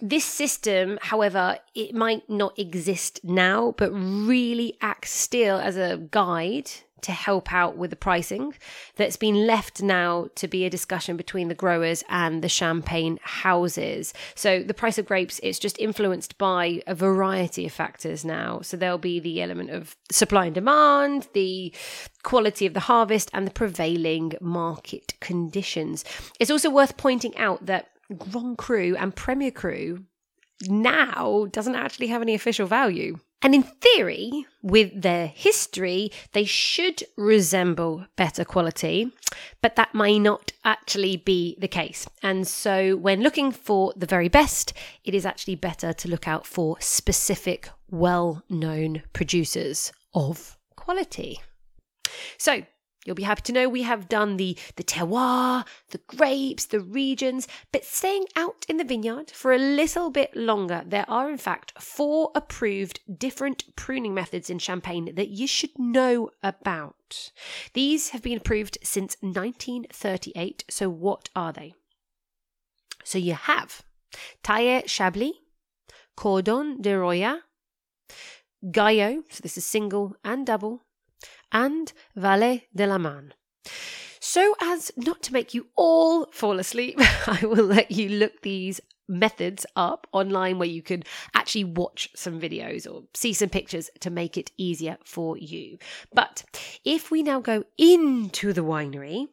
This 0.00 0.24
system, 0.24 0.98
however, 1.02 1.58
it 1.74 1.94
might 1.94 2.28
not 2.28 2.58
exist 2.58 3.20
now, 3.24 3.74
but 3.76 3.90
really 3.90 4.76
acts 4.80 5.10
still 5.10 5.58
as 5.58 5.76
a 5.76 6.06
guide 6.10 6.70
to 7.06 7.12
help 7.12 7.52
out 7.52 7.76
with 7.76 7.90
the 7.90 7.96
pricing 7.96 8.52
that's 8.96 9.16
been 9.16 9.46
left 9.46 9.80
now 9.80 10.28
to 10.34 10.48
be 10.48 10.64
a 10.64 10.70
discussion 10.70 11.16
between 11.16 11.46
the 11.46 11.54
growers 11.54 12.02
and 12.08 12.42
the 12.42 12.48
champagne 12.48 13.16
houses. 13.22 14.12
So 14.34 14.64
the 14.64 14.74
price 14.74 14.98
of 14.98 15.06
grapes 15.06 15.38
it's 15.44 15.60
just 15.60 15.78
influenced 15.78 16.36
by 16.36 16.82
a 16.88 16.96
variety 16.96 17.64
of 17.66 17.72
factors 17.72 18.24
now. 18.24 18.60
So 18.62 18.76
there'll 18.76 18.98
be 18.98 19.20
the 19.20 19.40
element 19.40 19.70
of 19.70 19.96
supply 20.10 20.46
and 20.46 20.54
demand, 20.54 21.28
the 21.32 21.72
quality 22.24 22.66
of 22.66 22.74
the 22.74 22.80
harvest 22.80 23.30
and 23.32 23.46
the 23.46 23.52
prevailing 23.52 24.32
market 24.40 25.14
conditions. 25.20 26.04
It's 26.40 26.50
also 26.50 26.70
worth 26.70 26.96
pointing 26.96 27.36
out 27.36 27.66
that 27.66 27.90
Grand 28.18 28.58
Cru 28.58 28.96
and 28.96 29.14
Premier 29.14 29.52
Cru 29.52 30.04
now 30.68 31.46
doesn't 31.52 31.76
actually 31.76 32.08
have 32.08 32.22
any 32.22 32.34
official 32.34 32.66
value. 32.66 33.20
And 33.46 33.54
in 33.54 33.62
theory, 33.62 34.44
with 34.60 35.02
their 35.02 35.28
history, 35.28 36.10
they 36.32 36.42
should 36.42 37.04
resemble 37.16 38.04
better 38.16 38.44
quality, 38.44 39.12
but 39.62 39.76
that 39.76 39.94
may 39.94 40.18
not 40.18 40.50
actually 40.64 41.18
be 41.18 41.56
the 41.60 41.68
case. 41.68 42.08
And 42.24 42.44
so, 42.44 42.96
when 42.96 43.20
looking 43.20 43.52
for 43.52 43.92
the 43.94 44.04
very 44.04 44.28
best, 44.28 44.72
it 45.04 45.14
is 45.14 45.24
actually 45.24 45.54
better 45.54 45.92
to 45.92 46.08
look 46.08 46.26
out 46.26 46.44
for 46.44 46.76
specific, 46.80 47.68
well 47.88 48.42
known 48.50 49.04
producers 49.12 49.92
of 50.12 50.58
quality. 50.74 51.38
So, 52.38 52.62
You'll 53.06 53.14
be 53.14 53.22
happy 53.22 53.42
to 53.42 53.52
know 53.52 53.68
we 53.68 53.82
have 53.82 54.08
done 54.08 54.36
the, 54.36 54.58
the 54.74 54.82
terroir, 54.82 55.64
the 55.90 56.00
grapes, 56.08 56.66
the 56.66 56.80
regions, 56.80 57.46
but 57.70 57.84
staying 57.84 58.26
out 58.34 58.66
in 58.68 58.78
the 58.78 58.84
vineyard 58.84 59.30
for 59.30 59.52
a 59.52 59.58
little 59.58 60.10
bit 60.10 60.34
longer, 60.36 60.82
there 60.84 61.08
are 61.08 61.30
in 61.30 61.38
fact 61.38 61.80
four 61.80 62.32
approved 62.34 63.00
different 63.18 63.76
pruning 63.76 64.12
methods 64.12 64.50
in 64.50 64.58
Champagne 64.58 65.14
that 65.14 65.28
you 65.28 65.46
should 65.46 65.78
know 65.78 66.30
about. 66.42 67.30
These 67.74 68.10
have 68.10 68.22
been 68.22 68.38
approved 68.38 68.78
since 68.82 69.16
1938, 69.20 70.64
so 70.68 70.88
what 70.88 71.28
are 71.36 71.52
they? 71.52 71.74
So 73.04 73.18
you 73.18 73.34
have 73.34 73.82
Taille 74.42 74.82
Chablis, 74.88 75.34
Cordon 76.16 76.82
de 76.82 76.90
Royat, 76.90 77.40
Guyot, 78.68 79.22
so 79.30 79.40
this 79.42 79.56
is 79.56 79.64
single 79.64 80.16
and 80.24 80.44
double, 80.44 80.85
and 81.56 81.94
Vallée 82.14 82.64
de 82.74 82.86
la 82.86 82.98
Marne. 82.98 83.32
So 84.20 84.54
as 84.60 84.92
not 84.96 85.22
to 85.22 85.32
make 85.32 85.54
you 85.54 85.68
all 85.74 86.26
fall 86.30 86.58
asleep, 86.58 86.96
I 87.26 87.40
will 87.46 87.64
let 87.64 87.90
you 87.90 88.10
look 88.10 88.42
these 88.42 88.80
methods 89.08 89.64
up 89.74 90.06
online 90.12 90.58
where 90.58 90.68
you 90.68 90.82
can 90.82 91.02
actually 91.34 91.64
watch 91.64 92.10
some 92.14 92.38
videos 92.38 92.92
or 92.92 93.04
see 93.14 93.32
some 93.32 93.48
pictures 93.48 93.88
to 94.00 94.10
make 94.10 94.36
it 94.36 94.50
easier 94.58 94.98
for 95.04 95.38
you. 95.38 95.78
But 96.12 96.44
if 96.84 97.10
we 97.10 97.22
now 97.22 97.40
go 97.40 97.64
into 97.78 98.52
the 98.52 98.64
winery, 98.64 99.28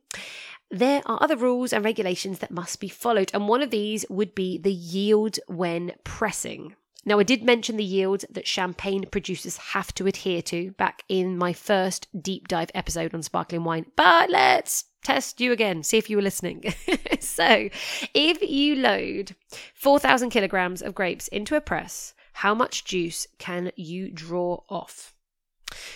there 0.72 1.01
are 1.06 1.22
other 1.22 1.36
rules 1.36 1.74
and 1.74 1.84
regulations 1.84 2.39
that 2.39 2.51
must 2.51 2.80
be 2.80 2.88
followed, 2.88 3.32
and 3.34 3.48
one 3.48 3.62
of 3.62 3.70
these 3.70 4.06
would 4.10 4.34
be 4.34 4.58
the 4.58 4.72
yield 4.72 5.39
when 5.48 5.92
pressing. 6.06 6.75
Now, 7.05 7.19
I 7.19 7.24
did 7.24 7.43
mention 7.43 7.75
the 7.75 7.83
yield 7.83 8.24
that 8.29 8.48
champagne 8.48 9.05
producers 9.12 9.57
have 9.57 9.93
to 9.95 10.07
adhere 10.07 10.41
to 10.43 10.72
back 10.72 11.03
in 11.10 11.38
my 11.38 11.51
first 11.51 12.07
deep 12.22 12.48
dive 12.48 12.72
episode 12.74 13.13
on 13.13 13.24
sparkling 13.24 13.63
wine, 13.63 13.88
but 13.95 14.29
let's 14.29 14.86
test 15.03 15.41
you 15.41 15.51
again, 15.51 15.83
see 15.83 15.98
if 15.98 16.10
you 16.10 16.15
were 16.15 16.24
listening. 16.24 16.74
so, 17.19 17.69
if 18.13 18.41
you 18.41 18.75
load 18.75 19.36
4,000 19.74 20.29
kilograms 20.29 20.81
of 20.81 20.95
grapes 20.95 21.27
into 21.27 21.55
a 21.55 21.62
press, 21.62 22.13
how 22.33 22.55
much 22.55 22.86
juice 22.86 23.27
can 23.38 23.72
you 23.75 24.10
draw 24.10 24.62
off? 24.69 25.13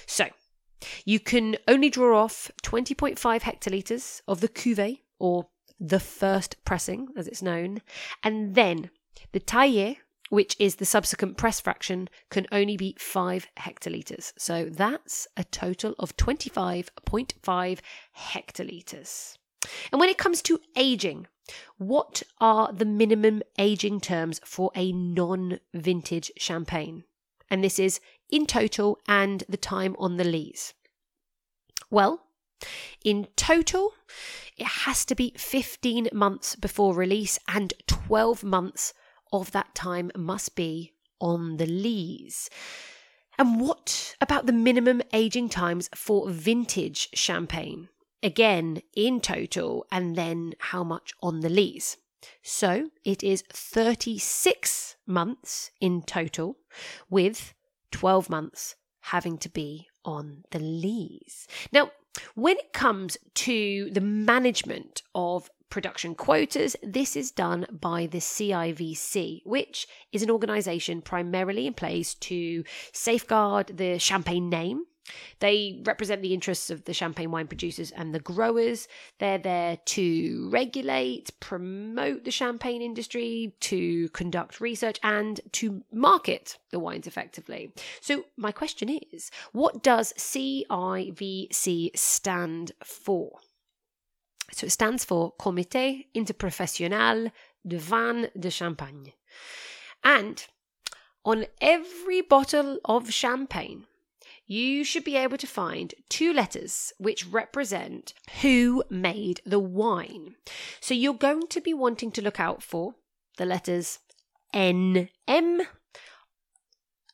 So, 0.05 0.27
you 1.05 1.19
can 1.19 1.57
only 1.67 1.89
draw 1.89 2.21
off 2.21 2.51
20.5 2.63 3.17
hectolitres 3.41 4.21
of 4.27 4.41
the 4.41 4.49
cuvee, 4.49 4.99
or 5.19 5.47
the 5.79 5.99
first 5.99 6.57
pressing, 6.65 7.07
as 7.15 7.27
it's 7.27 7.41
known, 7.41 7.81
and 8.23 8.55
then 8.55 8.89
the 9.31 9.39
taille 9.39 9.97
which 10.29 10.55
is 10.59 10.75
the 10.75 10.85
subsequent 10.85 11.37
press 11.37 11.59
fraction, 11.59 12.09
can 12.29 12.45
only 12.51 12.77
be 12.77 12.95
5 12.99 13.47
hectolitres. 13.57 14.33
So 14.37 14.69
that's 14.69 15.27
a 15.37 15.43
total 15.43 15.95
of 15.99 16.17
25.5 16.17 17.79
hectolitres. 18.17 19.37
And 19.91 19.99
when 19.99 20.09
it 20.09 20.17
comes 20.17 20.41
to 20.43 20.59
aging, 20.75 21.27
what 21.77 22.23
are 22.39 22.71
the 22.71 22.85
minimum 22.85 23.41
aging 23.57 24.01
terms 24.01 24.39
for 24.43 24.71
a 24.75 24.91
non 24.91 25.59
vintage 25.73 26.31
champagne? 26.37 27.03
And 27.49 27.63
this 27.63 27.79
is 27.79 27.99
in 28.29 28.45
total 28.45 28.99
and 29.07 29.43
the 29.47 29.57
time 29.57 29.95
on 29.97 30.17
the 30.17 30.25
lees. 30.25 30.73
Well, 31.89 32.23
in 33.03 33.27
total, 33.35 33.93
it 34.57 34.65
has 34.65 35.05
to 35.05 35.15
be 35.15 35.33
15 35.37 36.09
months 36.11 36.55
before 36.55 36.93
release 36.93 37.39
and 37.47 37.73
12 37.87 38.43
months 38.43 38.93
of 39.31 39.51
that 39.51 39.75
time 39.75 40.11
must 40.15 40.55
be 40.55 40.93
on 41.19 41.57
the 41.57 41.65
lees. 41.65 42.49
And 43.37 43.59
what 43.59 44.15
about 44.19 44.45
the 44.45 44.53
minimum 44.53 45.01
aging 45.13 45.49
times 45.49 45.89
for 45.93 46.29
vintage 46.29 47.09
champagne? 47.13 47.89
Again, 48.23 48.81
in 48.95 49.21
total, 49.21 49.85
and 49.91 50.15
then 50.15 50.53
how 50.59 50.83
much 50.83 51.13
on 51.21 51.41
the 51.41 51.49
lees? 51.49 51.97
So 52.41 52.89
it 53.05 53.23
is 53.23 53.43
36 53.53 54.95
months 55.05 55.71
in 55.79 56.01
total, 56.01 56.57
with 57.09 57.53
12 57.91 58.29
months 58.29 58.75
having 59.01 59.37
to 59.37 59.49
be 59.49 59.87
on 60.03 60.43
the 60.51 60.59
lees. 60.59 61.47
Now, 61.71 61.91
when 62.33 62.57
it 62.57 62.73
comes 62.73 63.17
to 63.35 63.89
the 63.91 64.01
management 64.01 65.03
of 65.13 65.51
production 65.69 66.15
quotas, 66.15 66.75
this 66.81 67.15
is 67.15 67.31
done 67.31 67.65
by 67.71 68.07
the 68.07 68.19
CIVC, 68.19 69.41
which 69.45 69.87
is 70.11 70.23
an 70.23 70.31
organisation 70.31 71.01
primarily 71.01 71.67
in 71.67 71.73
place 71.73 72.13
to 72.15 72.63
safeguard 72.93 73.77
the 73.77 73.99
champagne 73.99 74.49
name. 74.49 74.85
They 75.39 75.81
represent 75.85 76.21
the 76.21 76.33
interests 76.33 76.69
of 76.69 76.85
the 76.85 76.93
champagne 76.93 77.31
wine 77.31 77.47
producers 77.47 77.91
and 77.91 78.13
the 78.13 78.19
growers. 78.19 78.87
They're 79.19 79.37
there 79.37 79.77
to 79.77 80.49
regulate, 80.51 81.39
promote 81.39 82.23
the 82.23 82.31
champagne 82.31 82.81
industry, 82.81 83.53
to 83.61 84.09
conduct 84.09 84.59
research, 84.59 84.99
and 85.03 85.39
to 85.53 85.83
market 85.91 86.57
the 86.71 86.79
wines 86.79 87.07
effectively. 87.07 87.71
So, 88.01 88.25
my 88.35 88.51
question 88.51 88.89
is 89.11 89.31
what 89.51 89.83
does 89.83 90.13
CIVC 90.13 91.97
stand 91.97 92.71
for? 92.83 93.39
So 94.51 94.65
it 94.67 94.71
stands 94.71 95.03
for 95.03 95.33
Comité 95.39 96.07
Interprofessionnel 96.15 97.31
de 97.67 97.77
Vin 97.77 98.29
de 98.39 98.49
Champagne. 98.49 99.13
And 100.03 100.45
on 101.25 101.45
every 101.59 102.21
bottle 102.21 102.79
of 102.85 103.11
champagne, 103.11 103.85
you 104.45 104.85
should 104.85 105.03
be 105.03 105.17
able 105.17 105.37
to 105.37 105.47
find 105.47 105.93
two 106.07 106.31
letters 106.31 106.93
which 106.97 107.27
represent 107.27 108.13
who 108.41 108.83
made 108.89 109.41
the 109.45 109.59
wine. 109.59 110.35
So 110.79 110.93
you're 110.93 111.13
going 111.13 111.47
to 111.47 111.59
be 111.59 111.73
wanting 111.73 112.11
to 112.13 112.21
look 112.21 112.39
out 112.39 112.63
for 112.63 112.95
the 113.37 113.45
letters 113.45 113.99
NM, 114.55 115.67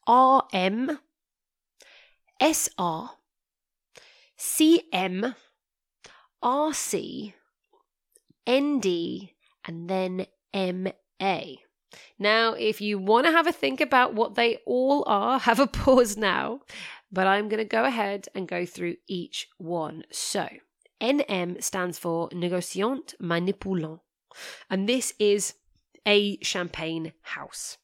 RM, 0.08 1.00
SR, 2.40 3.10
CM, 4.38 5.36
RC, 6.44 7.34
ND, 8.50 9.30
and 9.66 9.90
then 9.90 10.28
MA. 10.54 11.40
Now, 12.20 12.54
if 12.54 12.82
you 12.82 13.00
want 13.00 13.26
to 13.28 13.32
have 13.32 13.48
a 13.48 13.52
think 13.52 13.80
about 13.80 14.14
what 14.14 14.36
they 14.36 14.58
all 14.66 15.04
are, 15.08 15.40
have 15.50 15.60
a 15.60 15.68
pause 15.68 16.18
now, 16.18 16.62
but 17.12 17.28
I'm 17.28 17.48
going 17.48 17.60
to 17.60 17.66
go 17.66 17.86
ahead 17.86 18.28
and 18.36 18.48
go 18.48 18.66
through 18.66 18.96
each 19.08 19.48
one. 19.58 20.04
So, 20.12 20.48
NM 21.02 21.64
stands 21.64 21.98
for 21.98 22.30
Négociant 22.30 23.16
Manipulant, 23.22 24.00
and 24.70 24.88
this 24.88 25.14
is 25.20 25.54
a 26.06 26.38
champagne 26.42 27.14
house. 27.22 27.78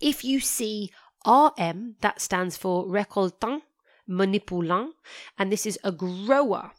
If 0.00 0.24
you 0.24 0.40
see 0.40 0.90
RM, 1.26 1.96
that 2.00 2.20
stands 2.20 2.56
for 2.56 2.86
Récoltant 2.86 3.62
Manipulant, 4.08 4.90
and 5.38 5.50
this 5.50 5.66
is 5.66 5.78
a 5.82 5.90
grower 5.90 6.72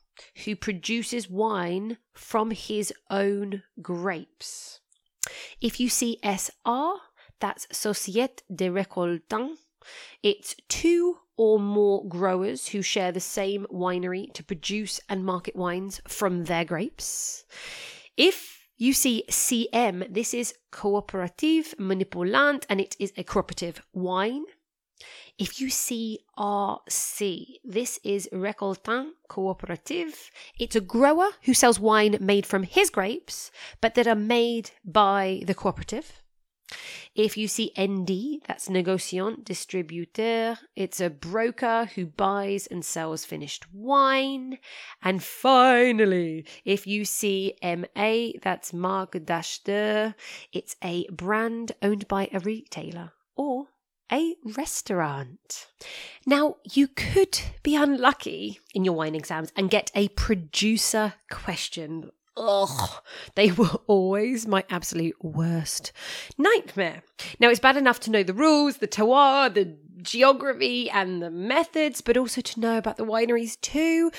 who 0.46 0.56
produces 0.56 1.30
wine 1.30 1.98
from 2.14 2.52
his 2.52 2.94
own 3.10 3.64
grapes. 3.82 4.80
If 5.62 5.80
you 5.80 5.90
see 5.90 6.20
SR, 6.24 6.94
that's 7.40 7.68
Société 7.68 8.42
de 8.54 8.70
Récoltants. 8.70 9.58
It's 10.24 10.56
two 10.68 11.20
or 11.38 11.60
more 11.60 12.08
growers 12.08 12.68
who 12.70 12.82
share 12.82 13.12
the 13.12 13.20
same 13.20 13.68
winery 13.72 14.34
to 14.34 14.44
produce 14.44 15.00
and 15.08 15.24
market 15.24 15.56
wines 15.56 16.02
from 16.08 16.46
their 16.46 16.66
grapes. 16.66 17.46
If 18.18 18.68
you 18.78 18.94
see 18.94 19.24
CM, 19.30 20.12
this 20.12 20.34
is 20.34 20.56
Coopérative 20.72 21.76
Manipulant 21.76 22.66
and 22.70 22.82
it 22.82 22.96
is 23.00 23.14
a 23.18 23.24
cooperative 23.24 23.82
wine. 23.94 24.46
If 25.38 25.62
you 25.62 25.70
see 25.70 26.22
RC, 26.36 27.58
this 27.64 28.00
is 28.04 28.28
Récoltant 28.34 29.12
Coopérative. 29.30 30.32
It's 30.58 30.76
a 30.76 30.82
grower 30.82 31.30
who 31.44 31.54
sells 31.54 31.80
wine 31.80 32.18
made 32.20 32.48
from 32.48 32.64
his 32.64 32.90
grapes, 32.90 33.52
but 33.80 33.94
that 33.94 34.08
are 34.08 34.16
made 34.16 34.72
by 34.84 35.44
the 35.46 35.54
cooperative. 35.54 36.24
If 37.14 37.38
you 37.38 37.48
see 37.48 37.72
ND, 37.80 38.42
that's 38.48 38.68
Négociant 38.68 39.44
Distributeur. 39.44 40.58
It's 40.76 41.00
a 41.00 41.12
broker 41.12 41.86
who 41.94 42.08
buys 42.08 42.66
and 42.66 42.84
sells 42.84 43.24
finished 43.24 43.72
wine. 43.72 44.58
And 45.04 45.24
finally, 45.24 46.48
if 46.66 46.88
you 46.88 47.06
see 47.06 47.54
MA, 47.62 48.40
that's 48.42 48.74
Marque 48.74 49.24
d'Acheteur. 49.24 50.16
It's 50.52 50.76
a 50.84 51.08
brand 51.12 51.74
owned 51.84 52.08
by 52.08 52.28
a 52.34 52.40
retailer 52.40 53.12
a 54.12 54.36
restaurant. 54.58 55.68
Now, 56.26 56.58
you 56.64 56.88
could 56.88 57.40
be 57.64 57.76
unlucky 57.76 58.60
in 58.74 58.86
your 58.86 58.96
wine 58.96 59.16
exams 59.16 59.52
and 59.56 59.70
get 59.70 59.92
a 59.96 60.10
producer 60.10 61.14
question. 61.30 62.12
Ugh, 62.36 62.90
they 63.36 63.52
were 63.52 63.80
always 63.88 64.46
my 64.46 64.64
absolute 64.70 65.16
worst 65.24 65.92
nightmare. 66.38 67.04
Now, 67.40 67.50
it's 67.50 67.60
bad 67.60 67.78
enough 67.78 68.00
to 68.02 68.12
know 68.12 68.24
the 68.24 68.34
rules, 68.34 68.78
the 68.78 68.88
terroir, 68.88 69.54
the 69.54 69.76
geography, 70.02 70.90
and 70.90 71.22
the 71.22 71.32
methods, 71.32 72.02
but 72.02 72.18
also 72.18 72.42
to 72.42 72.60
know 72.60 72.78
about 72.78 72.98
the 72.98 73.06
wineries 73.06 73.60
too. 73.62 74.12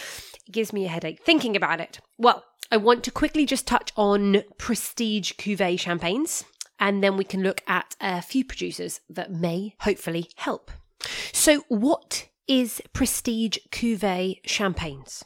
It 0.46 0.52
gives 0.52 0.72
me 0.72 0.86
a 0.86 0.88
headache 0.88 1.22
thinking 1.22 1.54
about 1.54 1.80
it. 1.80 2.00
Well, 2.18 2.44
I 2.72 2.76
want 2.76 3.04
to 3.04 3.10
quickly 3.10 3.46
just 3.46 3.66
touch 3.66 3.92
on 3.96 4.42
prestige 4.58 5.32
cuvee 5.34 5.78
champagnes 5.78 6.44
and 6.78 7.02
then 7.02 7.16
we 7.16 7.24
can 7.24 7.42
look 7.42 7.62
at 7.66 7.96
a 8.00 8.22
few 8.22 8.44
producers 8.44 9.00
that 9.08 9.32
may 9.32 9.74
hopefully 9.80 10.30
help. 10.36 10.70
So, 11.32 11.64
what 11.68 12.28
is 12.46 12.82
Prestige 12.92 13.58
Cuvée 13.70 14.40
champagnes? 14.44 15.24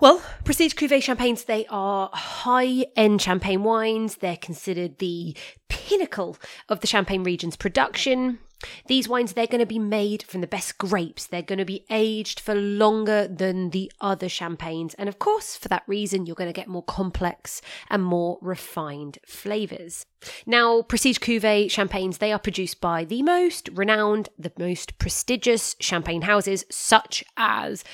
Well, 0.00 0.22
Prestige 0.44 0.74
Cuvée 0.74 1.02
champagnes, 1.02 1.44
they 1.44 1.66
are 1.70 2.10
high 2.12 2.86
end 2.96 3.22
champagne 3.22 3.62
wines. 3.62 4.16
They're 4.16 4.36
considered 4.36 4.98
the 4.98 5.36
pinnacle 5.68 6.36
of 6.68 6.80
the 6.80 6.86
Champagne 6.86 7.22
region's 7.22 7.56
production. 7.56 8.40
These 8.86 9.08
wines, 9.08 9.32
they're 9.32 9.46
going 9.46 9.60
to 9.60 9.66
be 9.66 9.78
made 9.78 10.22
from 10.22 10.40
the 10.40 10.46
best 10.46 10.78
grapes. 10.78 11.26
They're 11.26 11.42
going 11.42 11.58
to 11.58 11.64
be 11.64 11.84
aged 11.90 12.40
for 12.40 12.54
longer 12.54 13.26
than 13.26 13.70
the 13.70 13.90
other 14.00 14.28
champagnes. 14.28 14.94
And 14.94 15.08
of 15.08 15.18
course, 15.18 15.56
for 15.56 15.68
that 15.68 15.84
reason, 15.86 16.26
you're 16.26 16.34
going 16.34 16.52
to 16.52 16.60
get 16.60 16.68
more 16.68 16.82
complex 16.82 17.60
and 17.90 18.02
more 18.02 18.38
refined 18.40 19.18
flavours. 19.26 20.06
Now, 20.46 20.82
Prestige 20.82 21.18
Cuvée 21.18 21.70
champagnes, 21.70 22.18
they 22.18 22.32
are 22.32 22.38
produced 22.38 22.80
by 22.80 23.04
the 23.04 23.22
most 23.22 23.68
renowned, 23.72 24.28
the 24.38 24.52
most 24.58 24.98
prestigious 24.98 25.76
champagne 25.80 26.22
houses, 26.22 26.64
such 26.70 27.24
as 27.36 27.84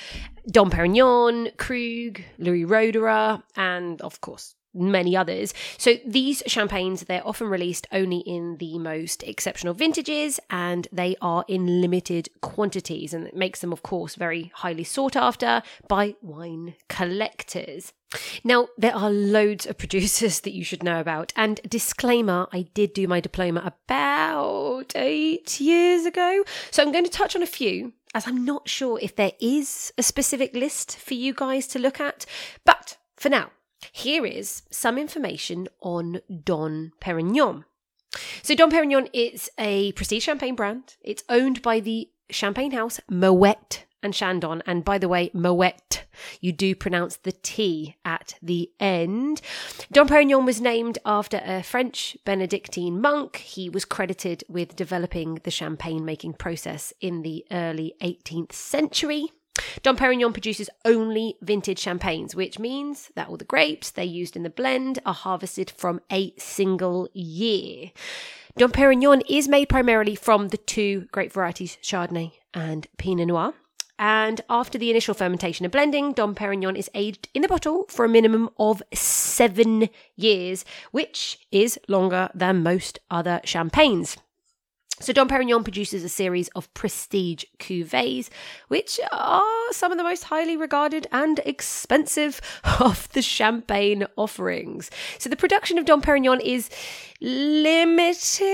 Dom 0.49 0.69
Perignon, 0.71 1.51
Krug, 1.57 2.21
Louis 2.37 2.65
Roederer, 2.65 3.43
and 3.55 4.01
of 4.01 4.21
course, 4.21 4.55
many 4.73 5.15
others. 5.15 5.53
So 5.77 5.95
these 6.05 6.43
champagnes, 6.47 7.01
they're 7.01 7.25
often 7.27 7.47
released 7.47 7.87
only 7.91 8.19
in 8.19 8.57
the 8.57 8.79
most 8.79 9.23
exceptional 9.23 9.73
vintages 9.73 10.39
and 10.49 10.87
they 10.91 11.15
are 11.21 11.45
in 11.47 11.81
limited 11.81 12.29
quantities. 12.41 13.13
And 13.13 13.27
it 13.27 13.35
makes 13.35 13.61
them, 13.61 13.73
of 13.73 13.83
course, 13.83 14.15
very 14.15 14.51
highly 14.55 14.83
sought 14.83 15.15
after 15.15 15.61
by 15.87 16.15
wine 16.21 16.75
collectors. 16.87 17.93
Now, 18.43 18.67
there 18.77 18.95
are 18.95 19.09
loads 19.09 19.65
of 19.65 19.77
producers 19.77 20.41
that 20.41 20.53
you 20.53 20.63
should 20.63 20.83
know 20.83 20.99
about. 20.99 21.33
And 21.35 21.59
disclaimer, 21.67 22.47
I 22.51 22.63
did 22.73 22.93
do 22.93 23.07
my 23.07 23.19
diploma 23.19 23.73
about 23.87 24.93
eight 24.95 25.59
years 25.59 26.05
ago. 26.05 26.43
So 26.71 26.83
I'm 26.83 26.91
going 26.91 27.05
to 27.05 27.11
touch 27.11 27.35
on 27.35 27.43
a 27.43 27.47
few, 27.47 27.93
as 28.13 28.27
I'm 28.27 28.45
not 28.45 28.67
sure 28.67 28.99
if 29.01 29.15
there 29.15 29.33
is 29.39 29.93
a 29.97 30.03
specific 30.03 30.55
list 30.55 30.97
for 30.97 31.13
you 31.13 31.33
guys 31.33 31.67
to 31.67 31.79
look 31.79 31.99
at. 31.99 32.25
But 32.65 32.97
for 33.15 33.29
now, 33.29 33.51
here 33.91 34.25
is 34.25 34.63
some 34.69 34.97
information 34.97 35.67
on 35.81 36.21
Dom 36.43 36.93
Perignon. 36.99 37.65
So, 38.43 38.55
Dom 38.55 38.71
Perignon 38.71 39.09
is 39.13 39.49
a 39.57 39.93
prestige 39.93 40.25
champagne 40.25 40.55
brand. 40.55 40.95
It's 41.01 41.23
owned 41.29 41.61
by 41.61 41.79
the 41.79 42.09
champagne 42.29 42.71
house 42.71 42.99
Moet 43.09 43.85
and 44.03 44.13
Chandon. 44.13 44.61
And 44.65 44.83
by 44.83 44.97
the 44.97 45.07
way, 45.07 45.29
Moet, 45.33 46.05
you 46.39 46.51
do 46.51 46.75
pronounce 46.75 47.17
the 47.17 47.31
T 47.31 47.95
at 48.03 48.35
the 48.41 48.71
end. 48.79 49.41
Dom 49.91 50.07
Perignon 50.07 50.45
was 50.45 50.59
named 50.59 50.97
after 51.05 51.41
a 51.43 51.63
French 51.63 52.17
Benedictine 52.25 52.99
monk. 52.99 53.37
He 53.37 53.69
was 53.69 53.85
credited 53.85 54.43
with 54.47 54.75
developing 54.75 55.35
the 55.43 55.51
champagne 55.51 56.03
making 56.03 56.33
process 56.33 56.93
in 56.99 57.21
the 57.21 57.45
early 57.51 57.93
18th 58.01 58.53
century. 58.53 59.31
Dom 59.83 59.97
Perignon 59.97 60.33
produces 60.33 60.69
only 60.85 61.35
vintage 61.41 61.79
champagnes, 61.79 62.35
which 62.35 62.59
means 62.59 63.11
that 63.15 63.27
all 63.27 63.37
the 63.37 63.45
grapes 63.45 63.89
they 63.89 64.05
used 64.05 64.35
in 64.35 64.43
the 64.43 64.49
blend 64.49 64.99
are 65.05 65.13
harvested 65.13 65.71
from 65.71 66.01
a 66.11 66.33
single 66.37 67.09
year. 67.13 67.91
Dom 68.57 68.71
Perignon 68.71 69.21
is 69.29 69.47
made 69.47 69.69
primarily 69.69 70.15
from 70.15 70.49
the 70.49 70.57
two 70.57 71.07
grape 71.11 71.31
varieties 71.31 71.77
Chardonnay 71.81 72.33
and 72.53 72.87
Pinot 72.97 73.27
Noir. 73.27 73.53
And 73.97 74.41
after 74.49 74.77
the 74.77 74.89
initial 74.89 75.13
fermentation 75.13 75.63
and 75.63 75.71
blending, 75.71 76.13
Dom 76.13 76.33
Perignon 76.33 76.75
is 76.75 76.89
aged 76.95 77.29
in 77.33 77.43
the 77.43 77.47
bottle 77.47 77.85
for 77.87 78.03
a 78.03 78.09
minimum 78.09 78.49
of 78.57 78.81
seven 78.93 79.89
years, 80.15 80.65
which 80.91 81.45
is 81.51 81.79
longer 81.87 82.29
than 82.33 82.63
most 82.63 82.99
other 83.11 83.41
champagnes. 83.45 84.17
So 84.99 85.13
Dom 85.13 85.27
Perignon 85.27 85.63
produces 85.63 86.03
a 86.03 86.09
series 86.09 86.47
of 86.49 86.71
prestige 86.75 87.45
cuvées, 87.57 88.29
which 88.67 88.99
are 89.11 89.41
some 89.71 89.91
of 89.91 89.97
the 89.97 90.03
most 90.03 90.25
highly 90.25 90.55
regarded 90.55 91.07
and 91.11 91.39
expensive 91.39 92.39
of 92.79 93.09
the 93.13 93.23
champagne 93.23 94.05
offerings. 94.15 94.91
So 95.17 95.27
the 95.27 95.35
production 95.35 95.79
of 95.79 95.85
Dom 95.85 96.03
Perignon 96.03 96.39
is 96.39 96.69
limited 97.19 98.45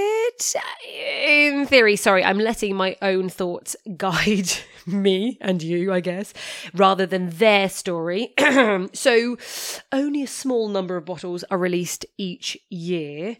in 0.87 1.65
theory. 1.65 1.97
Sorry, 1.97 2.23
I'm 2.23 2.39
letting 2.39 2.77
my 2.77 2.95
own 3.01 3.27
thoughts 3.27 3.75
guide 3.97 4.51
me 4.85 5.37
and 5.41 5.61
you, 5.61 5.91
I 5.91 5.99
guess, 5.99 6.33
rather 6.73 7.05
than 7.05 7.29
their 7.31 7.67
story. 7.67 8.33
so 8.93 9.37
only 9.91 10.23
a 10.23 10.27
small 10.27 10.69
number 10.69 10.95
of 10.95 11.03
bottles 11.03 11.43
are 11.51 11.57
released 11.57 12.05
each 12.17 12.57
year 12.69 13.35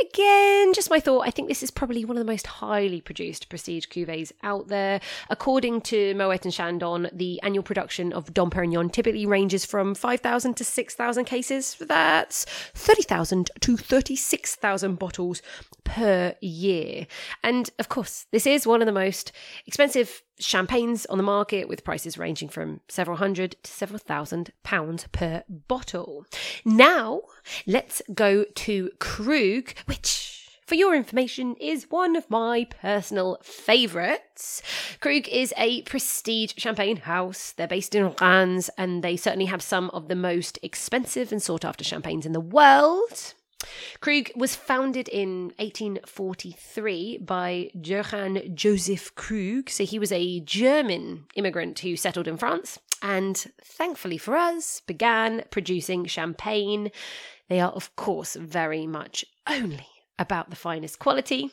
again, 0.00 0.72
just 0.74 0.90
my 0.90 1.00
thought. 1.00 1.26
I 1.26 1.30
think 1.30 1.48
this 1.48 1.62
is 1.62 1.70
probably 1.70 2.04
one 2.04 2.16
of 2.16 2.24
the 2.24 2.30
most 2.30 2.46
highly 2.46 3.00
produced 3.00 3.48
prestige 3.48 3.86
cuvées 3.86 4.32
out 4.42 4.68
there. 4.68 5.00
According 5.30 5.82
to 5.82 6.14
Moet 6.14 6.44
and 6.44 6.52
Chandon, 6.52 7.08
the 7.12 7.40
annual 7.42 7.62
production 7.62 8.12
of 8.12 8.32
Dom 8.34 8.50
Perignon 8.50 8.92
typically 8.92 9.26
ranges 9.26 9.64
from 9.64 9.94
5,000 9.94 10.54
to 10.54 10.64
6,000 10.64 11.24
cases. 11.24 11.76
That's 11.80 12.44
30,000 12.74 13.50
to 13.60 13.76
36,000 13.76 14.98
bottles 14.98 15.42
per 15.84 16.34
year. 16.40 17.06
And 17.42 17.70
of 17.78 17.88
course, 17.88 18.26
this 18.32 18.46
is 18.46 18.66
one 18.66 18.82
of 18.82 18.86
the 18.86 18.92
most 18.92 19.32
expensive 19.66 20.22
champagnes 20.38 21.06
on 21.06 21.16
the 21.18 21.24
market 21.24 21.68
with 21.68 21.84
prices 21.84 22.18
ranging 22.18 22.48
from 22.48 22.80
several 22.88 23.16
hundred 23.16 23.56
to 23.62 23.70
several 23.70 23.98
thousand 23.98 24.52
pounds 24.62 25.06
per 25.12 25.44
bottle. 25.48 26.26
Now, 26.64 27.22
let's 27.66 28.02
go 28.14 28.44
to 28.44 28.90
Krug, 28.98 29.74
which 29.86 30.34
for 30.66 30.76
your 30.76 30.94
information, 30.94 31.56
is 31.60 31.90
one 31.90 32.16
of 32.16 32.30
my 32.30 32.66
personal 32.80 33.38
favourites. 33.42 34.62
Krug 35.00 35.28
is 35.28 35.52
a 35.58 35.82
prestige 35.82 36.54
champagne 36.56 36.96
house. 36.96 37.52
They're 37.52 37.68
based 37.68 37.94
in 37.94 38.14
Reims 38.20 38.70
and 38.78 39.04
they 39.04 39.16
certainly 39.16 39.44
have 39.46 39.62
some 39.62 39.90
of 39.90 40.08
the 40.08 40.16
most 40.16 40.58
expensive 40.62 41.32
and 41.32 41.42
sought 41.42 41.64
after 41.64 41.84
champagnes 41.84 42.24
in 42.24 42.32
the 42.32 42.40
world. 42.40 43.34
Krug 44.00 44.30
was 44.36 44.56
founded 44.56 45.08
in 45.08 45.52
1843 45.58 47.18
by 47.18 47.70
Johann 47.74 48.54
Joseph 48.54 49.14
Krug. 49.14 49.70
So 49.70 49.84
he 49.84 49.98
was 49.98 50.12
a 50.12 50.40
German 50.40 51.26
immigrant 51.34 51.78
who 51.80 51.96
settled 51.96 52.28
in 52.28 52.36
France 52.36 52.78
and, 53.02 53.36
thankfully 53.62 54.18
for 54.18 54.36
us, 54.36 54.80
began 54.86 55.44
producing 55.50 56.06
champagne. 56.06 56.90
They 57.48 57.60
are, 57.60 57.72
of 57.72 57.94
course, 57.96 58.34
very 58.34 58.86
much 58.86 59.24
only 59.48 59.86
about 60.18 60.50
the 60.50 60.56
finest 60.56 60.98
quality 60.98 61.50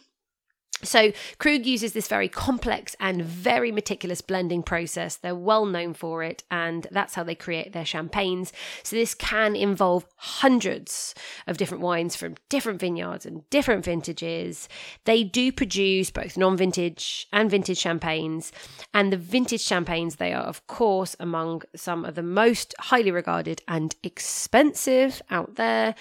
so, 0.84 1.12
Krug 1.38 1.65
uses 1.65 1.94
this 1.94 2.08
very 2.08 2.28
complex 2.28 2.96
and 3.00 3.24
very 3.24 3.72
meticulous 3.72 4.22
blending 4.22 4.63
process. 4.63 5.15
They're 5.15 5.36
well 5.36 5.65
known 5.65 5.94
for 5.94 6.24
it, 6.24 6.44
and 6.50 6.88
that's 6.91 7.15
how 7.15 7.24
they 7.24 7.36
create 7.36 7.74
their 7.74 7.86
champagnes. 7.86 8.52
So, 8.84 8.96
this 8.96 9.13
can 9.13 9.56
involve 9.56 10.06
hundreds 10.15 11.13
of 11.48 11.58
different 11.58 11.84
wines 11.84 12.15
from 12.15 12.36
different 12.50 12.80
vineyards 12.80 13.26
and 13.26 13.50
different 13.50 13.86
vintages. 13.86 14.67
They 15.06 15.24
do 15.24 15.52
produce 15.52 16.10
both 16.12 16.38
non 16.38 16.58
vintage 16.58 17.28
and 17.32 17.50
vintage 17.50 17.80
champagnes, 17.80 18.52
and 18.94 19.12
the 19.12 19.17
vintage 19.17 19.63
champagnes, 19.63 20.15
they 20.15 20.34
are, 20.34 20.44
of 20.44 20.65
course, 20.67 21.15
among 21.20 21.63
some 21.76 22.06
of 22.06 22.15
the 22.15 22.24
most 22.24 22.74
highly 22.80 23.12
regarded 23.12 23.62
and 23.67 23.96
expensive 24.04 25.22
out 25.30 25.56
there. 25.56 25.96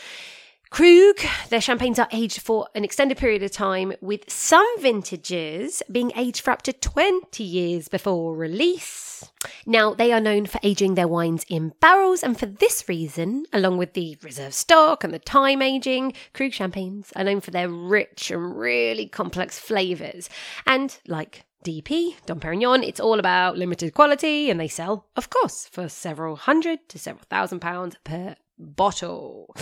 Krug, 0.70 1.16
their 1.48 1.61
champagnes 1.61 1.98
are 1.98 2.09
aged 2.12 2.40
for 2.40 2.68
an 2.76 2.85
extended 2.85 3.18
period 3.18 3.42
of 3.42 3.50
time, 3.50 3.92
with 4.00 4.30
some 4.30 4.66
vintages 4.78 5.83
being 5.90 6.12
aged 6.14 6.42
for 6.42 6.52
up 6.52 6.62
to 6.62 6.72
20 6.72 7.42
years 7.42 7.88
before 7.88 8.37
release. 8.37 9.28
Now, 9.66 9.94
they 9.94 10.12
are 10.12 10.20
known 10.20 10.46
for 10.46 10.61
aging 10.62 10.94
their 10.94 11.09
wines 11.09 11.44
in 11.48 11.72
barrels, 11.80 12.22
and 12.22 12.38
for 12.38 12.46
this 12.46 12.88
reason, 12.88 13.46
along 13.52 13.78
with 13.78 13.94
the 13.94 14.16
reserve 14.22 14.54
stock 14.54 15.02
and 15.02 15.12
the 15.12 15.18
time 15.18 15.61
aging, 15.61 16.12
Krug 16.35 16.52
champagnes 16.52 17.12
are 17.16 17.24
known 17.24 17.40
for 17.40 17.50
their 17.50 17.68
rich 17.68 18.30
and 18.30 18.56
really 18.56 19.06
complex 19.09 19.59
flavours. 19.59 20.30
And 20.66 20.96
like 21.09 21.46
DP, 21.64 22.14
Dom 22.26 22.38
Perignon, 22.38 22.85
it's 22.85 23.00
all 23.00 23.18
about 23.18 23.59
limited 23.59 23.92
quality, 23.92 24.48
and 24.48 24.61
they 24.61 24.68
sell, 24.68 25.06
of 25.16 25.30
course, 25.30 25.66
for 25.66 25.88
several 25.88 26.37
hundred 26.37 26.88
to 26.90 26.98
several 26.98 27.24
thousand 27.28 27.59
pounds 27.59 27.96
per 28.04 28.37
bottle. 28.56 29.52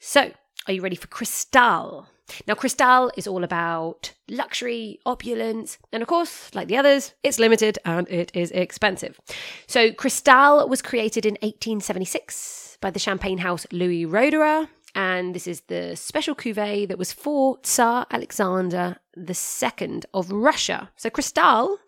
So, 0.00 0.32
are 0.68 0.72
you 0.72 0.82
ready 0.82 0.96
for 0.96 1.06
Cristal? 1.06 2.06
Now, 2.46 2.54
Cristal 2.54 3.10
is 3.16 3.26
all 3.26 3.42
about 3.42 4.12
luxury, 4.28 5.00
opulence, 5.06 5.78
and 5.92 6.02
of 6.02 6.08
course, 6.08 6.54
like 6.54 6.68
the 6.68 6.76
others, 6.76 7.14
it's 7.22 7.38
limited 7.38 7.78
and 7.86 8.06
it 8.10 8.30
is 8.34 8.50
expensive. 8.50 9.18
So, 9.66 9.90
Cristal 9.92 10.68
was 10.68 10.82
created 10.82 11.24
in 11.24 11.38
1876 11.40 12.76
by 12.82 12.90
the 12.90 12.98
champagne 12.98 13.38
house 13.38 13.66
Louis 13.72 14.04
Roederer, 14.04 14.68
and 14.94 15.34
this 15.34 15.46
is 15.46 15.62
the 15.62 15.96
special 15.96 16.34
cuvee 16.34 16.86
that 16.86 16.98
was 16.98 17.14
for 17.14 17.58
Tsar 17.62 18.06
Alexander 18.10 18.98
II 19.16 20.02
of 20.12 20.30
Russia. 20.30 20.90
So, 20.96 21.08
Cristal 21.08 21.78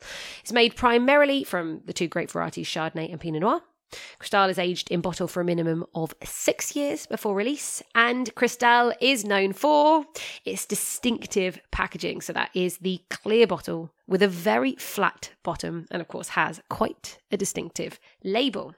is 0.42 0.54
made 0.54 0.74
primarily 0.74 1.44
from 1.44 1.82
the 1.84 1.92
two 1.92 2.08
great 2.08 2.30
varieties 2.30 2.66
Chardonnay 2.66 3.10
and 3.10 3.20
Pinot 3.20 3.42
Noir. 3.42 3.60
Cristal 4.18 4.48
is 4.48 4.58
aged 4.58 4.90
in 4.90 5.00
bottle 5.00 5.28
for 5.28 5.40
a 5.40 5.44
minimum 5.44 5.84
of 5.94 6.14
six 6.24 6.76
years 6.76 7.06
before 7.06 7.34
release, 7.34 7.82
and 7.94 8.34
Cristal 8.34 8.92
is 9.00 9.24
known 9.24 9.52
for 9.52 10.04
its 10.44 10.66
distinctive 10.66 11.60
packaging. 11.70 12.20
So, 12.20 12.32
that 12.32 12.50
is 12.54 12.78
the 12.78 13.00
clear 13.10 13.46
bottle 13.46 13.90
with 14.06 14.22
a 14.22 14.28
very 14.28 14.74
flat 14.76 15.32
bottom, 15.42 15.86
and 15.90 16.00
of 16.00 16.08
course, 16.08 16.30
has 16.30 16.60
quite 16.68 17.18
a 17.30 17.36
distinctive 17.36 17.98
label. 18.24 18.74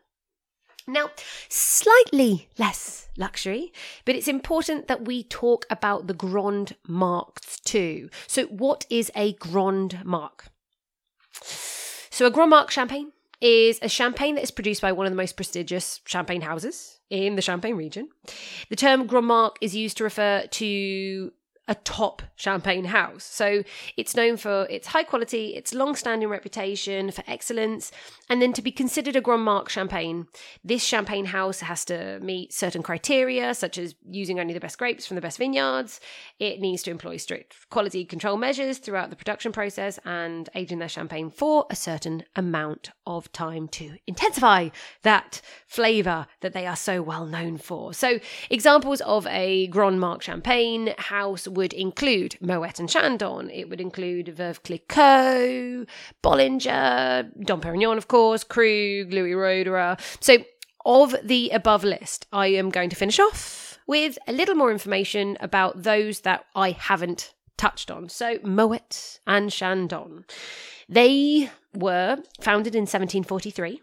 Now, 0.86 1.10
slightly 1.48 2.48
less 2.58 3.08
luxury, 3.16 3.72
but 4.04 4.16
it's 4.16 4.26
important 4.26 4.88
that 4.88 5.04
we 5.04 5.22
talk 5.22 5.64
about 5.70 6.08
the 6.08 6.14
Grand 6.14 6.74
Marques 6.88 7.60
too. 7.60 8.10
So, 8.26 8.46
what 8.46 8.84
is 8.90 9.10
a 9.14 9.34
Grand 9.34 10.04
Marque? 10.04 10.46
So, 12.10 12.26
a 12.26 12.30
Grand 12.30 12.50
Marque 12.50 12.70
champagne 12.70 13.12
is 13.42 13.78
a 13.82 13.88
champagne 13.88 14.36
that 14.36 14.42
is 14.42 14.50
produced 14.50 14.80
by 14.80 14.92
one 14.92 15.06
of 15.06 15.12
the 15.12 15.16
most 15.16 15.36
prestigious 15.36 16.00
champagne 16.06 16.40
houses 16.40 17.00
in 17.10 17.36
the 17.36 17.42
Champagne 17.42 17.76
region. 17.76 18.08
The 18.70 18.76
term 18.76 19.06
Grand 19.06 19.26
Marque 19.26 19.58
is 19.60 19.76
used 19.76 19.98
to 19.98 20.04
refer 20.04 20.46
to 20.46 21.32
a 21.68 21.74
top 21.76 22.22
champagne 22.34 22.86
house. 22.86 23.24
So 23.24 23.62
it's 23.96 24.16
known 24.16 24.36
for 24.36 24.66
its 24.68 24.88
high 24.88 25.04
quality, 25.04 25.54
its 25.54 25.72
long 25.72 25.94
standing 25.94 26.28
reputation 26.28 27.12
for 27.12 27.22
excellence, 27.28 27.92
and 28.28 28.42
then 28.42 28.52
to 28.54 28.62
be 28.62 28.72
considered 28.72 29.14
a 29.14 29.20
Grand 29.20 29.42
Marque 29.42 29.68
champagne, 29.68 30.26
this 30.64 30.82
champagne 30.82 31.26
house 31.26 31.60
has 31.60 31.84
to 31.84 32.18
meet 32.20 32.52
certain 32.52 32.82
criteria, 32.82 33.54
such 33.54 33.78
as 33.78 33.94
using 34.10 34.40
only 34.40 34.54
the 34.54 34.60
best 34.60 34.76
grapes 34.76 35.06
from 35.06 35.14
the 35.14 35.20
best 35.20 35.38
vineyards. 35.38 36.00
It 36.40 36.60
needs 36.60 36.82
to 36.84 36.90
employ 36.90 37.16
strict 37.18 37.54
quality 37.70 38.04
control 38.04 38.36
measures 38.36 38.78
throughout 38.78 39.10
the 39.10 39.16
production 39.16 39.52
process 39.52 40.00
and 40.04 40.48
aging 40.56 40.80
their 40.80 40.88
champagne 40.88 41.30
for 41.30 41.66
a 41.70 41.76
certain 41.76 42.24
amount 42.34 42.90
of 43.06 43.30
time 43.32 43.68
to 43.68 43.98
intensify 44.06 44.70
that 45.02 45.40
flavour 45.68 46.26
that 46.40 46.52
they 46.52 46.66
are 46.66 46.76
so 46.76 47.02
well 47.02 47.26
known 47.26 47.56
for. 47.56 47.94
So, 47.94 48.18
examples 48.50 49.00
of 49.02 49.26
a 49.28 49.68
Grand 49.68 50.00
Marque 50.00 50.22
champagne 50.22 50.94
house 50.98 51.46
would 51.54 51.72
include 51.72 52.36
Moet 52.40 52.78
and 52.78 52.88
Chandon, 52.88 53.50
it 53.50 53.68
would 53.68 53.80
include 53.80 54.26
Veuve 54.26 54.62
Clicquot, 54.62 55.86
Bollinger, 56.22 57.30
Dom 57.44 57.60
Perignon, 57.60 57.96
of 57.96 58.08
course, 58.08 58.44
Krug, 58.44 59.12
Louis 59.12 59.32
Roederer. 59.32 60.00
So, 60.20 60.38
of 60.84 61.14
the 61.22 61.50
above 61.50 61.84
list, 61.84 62.26
I 62.32 62.48
am 62.48 62.70
going 62.70 62.90
to 62.90 62.96
finish 62.96 63.20
off 63.20 63.78
with 63.86 64.18
a 64.26 64.32
little 64.32 64.54
more 64.54 64.72
information 64.72 65.36
about 65.40 65.82
those 65.82 66.20
that 66.20 66.44
I 66.54 66.70
haven't 66.70 67.34
touched 67.56 67.90
on. 67.90 68.08
So, 68.08 68.38
Moet 68.42 69.20
and 69.26 69.50
Chandon. 69.50 70.24
They 70.88 71.50
were 71.74 72.18
founded 72.40 72.74
in 72.74 72.82
1743 72.82 73.80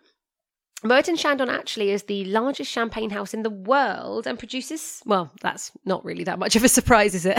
And 0.81 1.17
Chandon 1.17 1.49
actually 1.49 1.91
is 1.91 2.03
the 2.03 2.23
largest 2.25 2.71
champagne 2.71 3.09
house 3.09 3.33
in 3.33 3.43
the 3.43 3.49
world 3.49 4.25
and 4.25 4.39
produces, 4.39 5.01
well, 5.05 5.29
that's 5.41 5.71
not 5.83 6.05
really 6.05 6.23
that 6.23 6.39
much 6.39 6.55
of 6.55 6.63
a 6.63 6.69
surprise, 6.69 7.13
is 7.13 7.25
it? 7.25 7.37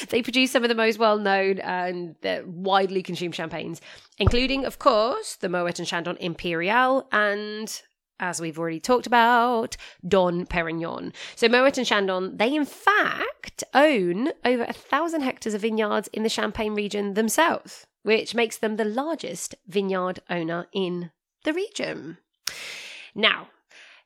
they 0.10 0.22
produce 0.22 0.52
some 0.52 0.62
of 0.62 0.68
the 0.68 0.74
most 0.74 0.98
well 0.98 1.18
known 1.18 1.58
and 1.58 2.14
widely 2.46 3.02
consumed 3.02 3.34
champagnes, 3.34 3.80
including, 4.18 4.64
of 4.64 4.78
course, 4.78 5.34
the 5.36 5.48
Moet 5.48 5.80
and 5.80 5.88
Chandon 5.88 6.16
Imperial 6.20 7.08
and 7.10 7.82
as 8.20 8.40
we've 8.40 8.58
already 8.58 8.80
talked 8.80 9.06
about, 9.06 9.76
Dom 10.06 10.44
Perignon. 10.44 11.12
So 11.36 11.48
Moet 11.48 11.78
and 11.78 11.86
Chandon, 11.86 12.36
they 12.36 12.54
in 12.54 12.64
fact 12.64 13.62
own 13.74 14.30
over 14.44 14.64
a 14.64 14.72
thousand 14.72 15.22
hectares 15.22 15.54
of 15.54 15.60
vineyards 15.60 16.08
in 16.08 16.24
the 16.24 16.28
Champagne 16.28 16.74
region 16.74 17.14
themselves, 17.14 17.86
which 18.02 18.34
makes 18.34 18.58
them 18.58 18.76
the 18.76 18.84
largest 18.84 19.54
vineyard 19.68 20.20
owner 20.28 20.66
in 20.72 21.12
the 21.44 21.52
region. 21.52 22.18
Now, 23.18 23.48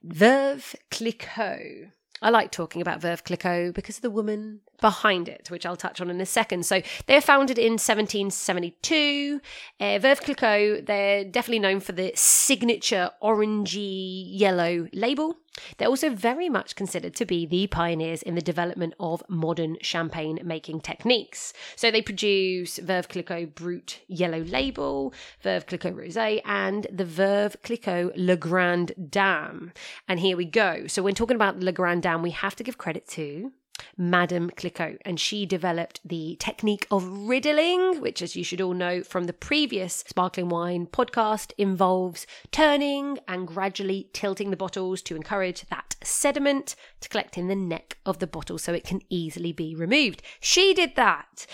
Veuve 0.03 0.75
Clicquot. 0.91 1.91
I 2.23 2.31
like 2.31 2.51
talking 2.51 2.81
about 2.81 3.03
Veuve 3.03 3.23
Clicquot 3.23 3.73
because 3.75 3.97
of 3.97 4.03
the 4.03 4.11
woman 4.11 4.61
behind 4.81 5.29
it, 5.29 5.51
which 5.51 5.67
I'll 5.67 5.77
touch 5.77 6.01
on 6.01 6.09
in 6.09 6.19
a 6.19 6.25
second. 6.25 6.65
So 6.65 6.81
they 7.07 7.17
were 7.17 7.21
founded 7.21 7.59
in 7.59 7.73
1772. 7.73 9.39
Uh, 9.79 9.85
Veuve 9.99 10.23
Clicquot, 10.23 10.87
they're 10.87 11.25
definitely 11.25 11.59
known 11.59 11.81
for 11.81 11.93
the 11.93 12.13
signature 12.15 13.11
orangey 13.23 14.25
yellow 14.31 14.89
label. 14.95 15.37
They're 15.77 15.89
also 15.89 16.11
very 16.11 16.49
much 16.49 16.77
considered 16.77 17.15
to 17.17 17.27
be 17.27 17.45
the 17.47 17.67
pioneers 17.67 18.23
in 18.23 18.35
the 18.35 18.41
development 18.41 18.95
of 18.99 19.23
modern 19.29 19.77
champagne 19.81 20.39
making 20.43 20.81
techniques. 20.81 21.53
So 21.77 21.91
they 21.91 22.03
produce 22.03 22.79
Veuve 22.79 23.09
Clicquot 23.09 23.55
Brut 23.55 24.01
Yellow 24.09 24.43
Label, 24.45 25.13
Veuve 25.45 25.67
Clicquot 25.67 25.93
Rosé, 25.93 26.41
and 26.45 26.87
the 26.91 27.05
Veuve 27.05 27.57
Clicquot 27.63 28.13
Le 28.17 28.37
Grand 28.37 28.93
Dame. 29.11 29.73
And 30.09 30.21
here 30.21 30.37
we 30.37 30.45
go. 30.45 30.87
So 30.87 31.03
when 31.03 31.15
talking 31.15 31.37
about 31.37 31.61
Le 31.61 31.73
Grand 31.73 32.03
Dame, 32.03 32.23
we 32.23 32.31
have 32.31 32.57
to 32.57 32.65
give 32.65 32.79
credit 32.79 33.07
to 33.09 33.53
Madame 33.97 34.51
Clicquot, 34.51 34.99
and 35.05 35.19
she 35.19 35.47
developed 35.47 36.01
the 36.05 36.37
technique 36.39 36.87
of 36.91 37.07
riddling, 37.07 38.01
which, 38.01 38.23
as 38.23 38.37
you 38.37 38.45
should 38.45 38.61
all 38.61 38.75
know 38.75 39.03
from 39.03 39.25
the 39.25 39.33
previous 39.33 40.05
sparkling 40.07 40.49
wine 40.49 40.87
podcast, 40.87 41.53
involves 41.59 42.27
turning 42.51 43.19
and 43.29 43.49
gradually 43.49 44.09
tilting 44.13 44.51
the 44.51 44.57
bottles 44.57 45.03
to 45.03 45.17
encourage 45.17 45.63
that 45.69 45.97
sediment 46.03 46.75
to 47.01 47.09
collect 47.09 47.39
in 47.39 47.49
the 47.49 47.57
neck 47.57 47.99
of 48.05 48.19
the 48.19 48.27
bottle 48.27 48.59
so 48.59 48.73
it 48.73 48.85
can 48.85 49.01
easily 49.09 49.53
be 49.53 49.75
removed. 49.75 50.23
She 50.41 50.75
did 50.75 50.97
that. 50.97 51.47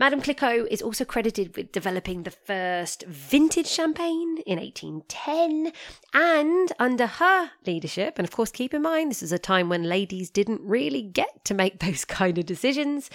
Madame 0.00 0.22
Clicquot 0.22 0.66
is 0.70 0.80
also 0.80 1.04
credited 1.04 1.54
with 1.54 1.72
developing 1.72 2.22
the 2.22 2.30
first 2.30 3.04
vintage 3.06 3.66
champagne 3.66 4.38
in 4.46 4.58
1810. 4.58 5.74
And 6.14 6.72
under 6.78 7.06
her 7.06 7.50
leadership, 7.66 8.14
and 8.16 8.26
of 8.26 8.32
course, 8.32 8.50
keep 8.50 8.72
in 8.72 8.80
mind, 8.80 9.10
this 9.10 9.22
is 9.22 9.30
a 9.30 9.38
time 9.38 9.68
when 9.68 9.82
ladies 9.82 10.30
didn't 10.30 10.62
really 10.62 11.02
get 11.02 11.44
to 11.44 11.52
make 11.52 11.80
those 11.84 12.06
kind 12.06 12.38
of 12.38 12.46
decisions, 12.46 13.10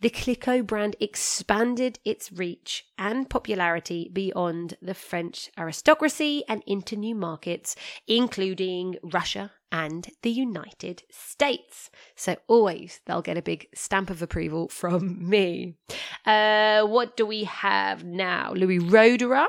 the 0.00 0.08
Clicquot 0.08 0.62
brand 0.62 0.96
expanded 0.98 1.98
its 2.06 2.32
reach 2.32 2.86
and 2.96 3.28
popularity 3.28 4.08
beyond 4.10 4.78
the 4.80 4.94
French 4.94 5.50
aristocracy 5.58 6.42
and 6.48 6.62
into 6.66 6.96
new 6.96 7.14
markets, 7.14 7.76
including 8.06 8.96
Russia 9.02 9.52
and 9.72 10.08
the 10.22 10.30
United 10.30 11.02
States. 11.10 11.90
So 12.16 12.36
always 12.46 13.00
they'll 13.06 13.22
get 13.22 13.36
a 13.36 13.42
big 13.42 13.68
stamp 13.74 14.10
of 14.10 14.22
approval 14.22 14.68
from 14.68 15.28
me. 15.28 15.76
Uh, 16.26 16.82
what 16.82 17.16
do 17.16 17.26
we 17.26 17.44
have 17.44 18.04
now? 18.04 18.52
Louis 18.52 18.78
Roederer, 18.78 19.48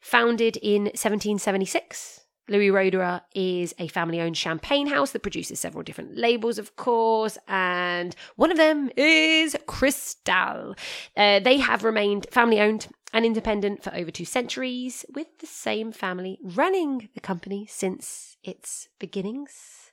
founded 0.00 0.56
in 0.58 0.82
1776. 0.82 2.20
Louis 2.48 2.70
Roederer 2.70 3.22
is 3.34 3.72
a 3.78 3.86
family 3.88 4.20
owned 4.20 4.36
champagne 4.36 4.88
house 4.88 5.12
that 5.12 5.22
produces 5.22 5.60
several 5.60 5.84
different 5.84 6.16
labels, 6.16 6.58
of 6.58 6.74
course, 6.76 7.38
and 7.46 8.16
one 8.36 8.50
of 8.50 8.56
them 8.56 8.90
is 8.96 9.56
Cristal. 9.66 10.74
Uh, 11.16 11.38
they 11.40 11.58
have 11.58 11.84
remained 11.84 12.26
family 12.30 12.60
owned 12.60 12.88
and 13.12 13.24
independent 13.24 13.82
for 13.82 13.94
over 13.94 14.10
two 14.10 14.24
centuries, 14.24 15.04
with 15.14 15.38
the 15.38 15.46
same 15.46 15.92
family 15.92 16.38
running 16.42 17.08
the 17.14 17.20
company 17.20 17.66
since 17.68 18.36
its 18.42 18.88
beginnings. 18.98 19.90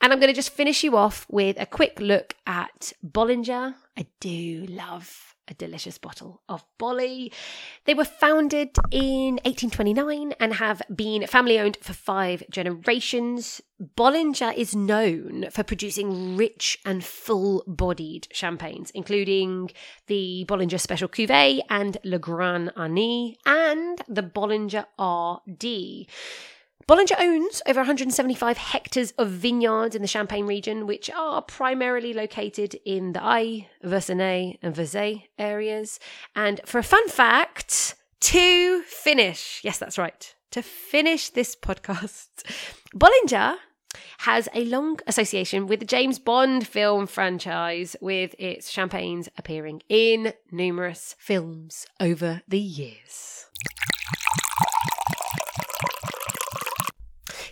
And 0.00 0.12
I'm 0.12 0.18
going 0.18 0.32
to 0.32 0.34
just 0.34 0.50
finish 0.50 0.82
you 0.82 0.96
off 0.96 1.26
with 1.28 1.60
a 1.60 1.66
quick 1.66 2.00
look 2.00 2.34
at 2.46 2.92
Bollinger. 3.06 3.74
I 3.96 4.06
do 4.20 4.66
love 4.68 5.33
a 5.48 5.54
delicious 5.54 5.98
bottle 5.98 6.42
of 6.48 6.64
Bolly. 6.78 7.32
They 7.84 7.94
were 7.94 8.04
founded 8.04 8.76
in 8.90 9.34
1829 9.44 10.34
and 10.40 10.54
have 10.54 10.82
been 10.94 11.26
family 11.26 11.58
owned 11.58 11.78
for 11.80 11.92
five 11.92 12.42
generations. 12.50 13.60
Bollinger 13.96 14.54
is 14.56 14.74
known 14.74 15.46
for 15.50 15.62
producing 15.62 16.36
rich 16.36 16.78
and 16.84 17.04
full 17.04 17.64
bodied 17.66 18.28
champagnes, 18.32 18.90
including 18.90 19.70
the 20.06 20.44
Bollinger 20.48 20.80
Special 20.80 21.08
Cuvée 21.08 21.60
and 21.68 21.98
Le 22.04 22.18
Grand 22.18 22.72
Année 22.76 23.36
and 23.44 24.00
the 24.08 24.22
Bollinger 24.22 24.86
RD. 24.98 26.06
Bollinger 26.86 27.18
owns 27.18 27.62
over 27.66 27.80
175 27.80 28.58
hectares 28.58 29.12
of 29.12 29.30
vineyards 29.30 29.94
in 29.94 30.02
the 30.02 30.08
Champagne 30.08 30.46
region, 30.46 30.86
which 30.86 31.10
are 31.10 31.40
primarily 31.40 32.12
located 32.12 32.76
in 32.84 33.12
the 33.12 33.20
Aÿ, 33.20 33.66
Verzenay, 33.82 34.58
and 34.60 34.74
Verzy 34.74 35.24
areas. 35.38 35.98
And 36.36 36.60
for 36.66 36.78
a 36.78 36.82
fun 36.82 37.08
fact, 37.08 37.94
to 38.20 38.82
finish, 38.82 39.60
yes, 39.64 39.78
that's 39.78 39.98
right, 39.98 40.34
to 40.50 40.62
finish 40.62 41.30
this 41.30 41.56
podcast, 41.56 42.28
Bollinger 42.94 43.56
has 44.18 44.48
a 44.54 44.64
long 44.64 44.98
association 45.06 45.66
with 45.66 45.80
the 45.80 45.86
James 45.86 46.18
Bond 46.18 46.66
film 46.66 47.06
franchise, 47.06 47.96
with 48.00 48.34
its 48.38 48.70
champagnes 48.70 49.28
appearing 49.38 49.82
in 49.88 50.34
numerous 50.50 51.14
films 51.18 51.86
over 52.00 52.42
the 52.48 52.58
years. 52.58 53.46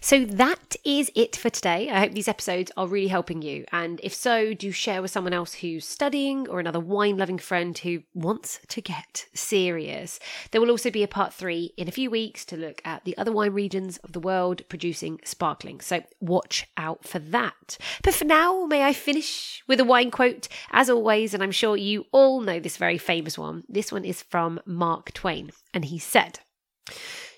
So 0.04 0.24
that 0.24 0.74
is 0.84 1.12
it 1.14 1.36
for 1.36 1.48
today. 1.48 1.88
I 1.88 2.00
hope 2.00 2.12
these 2.12 2.26
episodes 2.26 2.72
are 2.76 2.88
really 2.88 3.06
helping 3.06 3.40
you. 3.40 3.64
And 3.70 4.00
if 4.02 4.12
so, 4.12 4.52
do 4.52 4.72
share 4.72 5.00
with 5.00 5.12
someone 5.12 5.32
else 5.32 5.54
who's 5.54 5.86
studying 5.86 6.48
or 6.48 6.58
another 6.58 6.80
wine 6.80 7.16
loving 7.16 7.38
friend 7.38 7.78
who 7.78 8.02
wants 8.12 8.58
to 8.66 8.82
get 8.82 9.26
serious. 9.32 10.18
There 10.50 10.60
will 10.60 10.72
also 10.72 10.90
be 10.90 11.04
a 11.04 11.08
part 11.08 11.32
three 11.32 11.72
in 11.76 11.86
a 11.86 11.92
few 11.92 12.10
weeks 12.10 12.44
to 12.46 12.56
look 12.56 12.82
at 12.84 13.04
the 13.04 13.16
other 13.16 13.30
wine 13.30 13.52
regions 13.52 13.98
of 13.98 14.10
the 14.10 14.18
world 14.18 14.62
producing 14.68 15.20
sparkling. 15.22 15.80
So 15.80 16.02
watch 16.18 16.66
out 16.76 17.06
for 17.06 17.20
that. 17.20 17.78
But 18.02 18.14
for 18.14 18.24
now, 18.24 18.66
may 18.66 18.82
I 18.82 18.92
finish 18.92 19.62
with 19.68 19.78
a 19.78 19.84
wine 19.84 20.10
quote? 20.10 20.48
As 20.72 20.90
always, 20.90 21.32
and 21.32 21.44
I'm 21.44 21.52
sure 21.52 21.76
you 21.76 22.06
all 22.10 22.40
know 22.40 22.58
this 22.58 22.76
very 22.76 22.98
famous 22.98 23.38
one. 23.38 23.62
This 23.68 23.92
one 23.92 24.04
is 24.04 24.20
from 24.20 24.58
Mark 24.66 25.12
Twain. 25.12 25.52
And 25.72 25.84
he 25.84 26.00
said, 26.00 26.40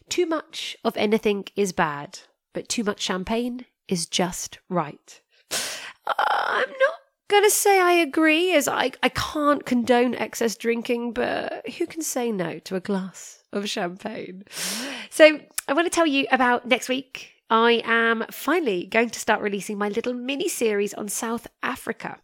Too 0.08 0.24
much 0.24 0.78
of 0.82 0.96
anything 0.96 1.44
is 1.56 1.74
bad 1.74 2.20
but 2.54 2.68
too 2.70 2.82
much 2.82 3.02
champagne 3.02 3.66
is 3.86 4.06
just 4.06 4.58
right. 4.70 5.20
Uh, 5.50 6.14
I'm 6.28 6.70
not 6.70 6.94
gonna 7.28 7.50
say 7.50 7.80
I 7.80 7.92
agree, 7.92 8.54
as 8.54 8.66
I, 8.66 8.92
I 9.02 9.10
can't 9.10 9.66
condone 9.66 10.14
excess 10.14 10.56
drinking, 10.56 11.12
but 11.12 11.68
who 11.76 11.86
can 11.86 12.00
say 12.00 12.32
no 12.32 12.58
to 12.60 12.76
a 12.76 12.80
glass 12.80 13.42
of 13.52 13.68
champagne? 13.68 14.44
So 15.10 15.40
I 15.68 15.72
want 15.74 15.86
to 15.86 15.90
tell 15.90 16.06
you 16.06 16.26
about 16.30 16.66
next 16.66 16.88
week. 16.88 17.30
I 17.50 17.82
am 17.84 18.24
finally 18.30 18.86
going 18.86 19.10
to 19.10 19.20
start 19.20 19.42
releasing 19.42 19.76
my 19.76 19.88
little 19.88 20.14
mini 20.14 20.48
series 20.48 20.94
on 20.94 21.08
South 21.08 21.46
Africa. 21.62 22.18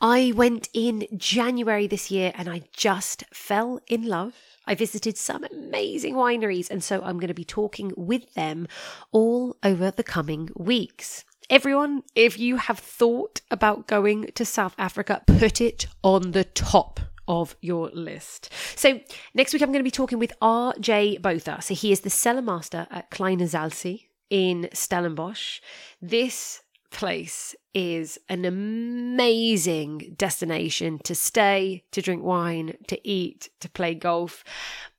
I 0.00 0.32
went 0.34 0.70
in 0.72 1.06
January 1.16 1.86
this 1.86 2.10
year 2.10 2.32
and 2.34 2.48
I 2.48 2.62
just 2.72 3.22
fell 3.32 3.80
in 3.86 4.06
love 4.06 4.34
I 4.66 4.74
visited 4.74 5.16
some 5.16 5.44
amazing 5.44 6.14
wineries, 6.14 6.70
and 6.70 6.82
so 6.82 7.02
I'm 7.02 7.18
going 7.18 7.28
to 7.28 7.34
be 7.34 7.44
talking 7.44 7.92
with 7.96 8.34
them 8.34 8.68
all 9.10 9.56
over 9.62 9.90
the 9.90 10.04
coming 10.04 10.50
weeks. 10.56 11.24
Everyone, 11.50 12.02
if 12.14 12.38
you 12.38 12.56
have 12.56 12.78
thought 12.78 13.40
about 13.50 13.86
going 13.86 14.30
to 14.34 14.44
South 14.44 14.74
Africa, 14.78 15.22
put 15.26 15.60
it 15.60 15.86
on 16.02 16.30
the 16.30 16.44
top 16.44 17.00
of 17.28 17.56
your 17.60 17.90
list. 17.90 18.50
So, 18.76 19.00
next 19.34 19.52
week 19.52 19.62
I'm 19.62 19.72
going 19.72 19.80
to 19.80 19.84
be 19.84 19.90
talking 19.90 20.18
with 20.18 20.32
RJ 20.40 21.20
Botha. 21.20 21.60
So, 21.60 21.74
he 21.74 21.92
is 21.92 22.00
the 22.00 22.10
cellar 22.10 22.42
master 22.42 22.86
at 22.90 23.10
Kleine 23.10 23.40
Zalze 23.40 24.06
in 24.30 24.68
Stellenbosch. 24.72 25.60
This 26.00 26.62
place 26.92 27.54
is 27.74 28.18
an 28.28 28.44
amazing 28.44 30.14
destination 30.16 30.98
to 31.00 31.14
stay, 31.14 31.84
to 31.90 32.02
drink 32.02 32.22
wine, 32.22 32.76
to 32.86 33.08
eat, 33.08 33.48
to 33.60 33.68
play 33.68 33.94
golf. 33.94 34.44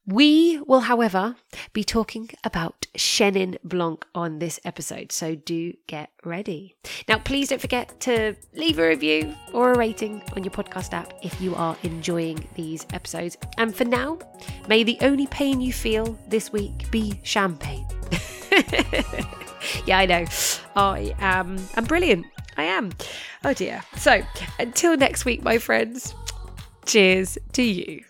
We 0.06 0.60
will, 0.68 0.82
however, 0.82 1.38
be 1.72 1.86
talking 1.86 2.30
about 2.44 2.88
Chenin 2.98 3.58
Blanc 3.64 4.06
on 4.14 4.40
this 4.40 4.60
episode, 4.66 5.14
so 5.14 5.36
do 5.36 5.74
get 5.88 6.10
ready. 6.26 6.76
Now, 7.08 7.20
please 7.20 7.48
don't 7.48 7.62
forget 7.62 8.02
to 8.02 8.36
leave 8.54 8.80
a 8.80 8.88
review 8.88 9.34
or 9.54 9.72
a 9.72 9.78
rating 9.78 10.22
on 10.36 10.44
your 10.44 10.52
podcast 10.52 10.92
app 10.92 11.14
if 11.22 11.40
you 11.40 11.56
are 11.56 11.78
enjoying 11.84 12.46
these 12.56 12.86
episodes. 12.92 13.38
And 13.58 13.74
for 13.74 13.86
now, 13.86 14.20
may 14.68 14.84
the 14.84 14.98
only 15.00 15.28
pain 15.28 15.62
you 15.62 15.72
feel 15.72 16.20
this 16.28 16.52
week 16.52 16.92
be 16.92 17.22
champagne. 17.24 17.88
yeah, 19.86 19.98
I 19.98 20.06
know. 20.06 20.26
I 20.76 21.16
am. 21.20 21.58
I'm 21.76 21.86
brilliant. 21.86 22.26
I 22.58 22.64
am. 22.64 22.92
Oh 23.44 23.54
dear. 23.54 23.84
So 23.98 24.22
until 24.60 24.98
next 24.98 25.26
week, 25.26 25.44
my 25.44 25.58
friends. 25.58 26.14
Cheers 26.86 27.38
to 27.54 27.64
you. 27.64 28.04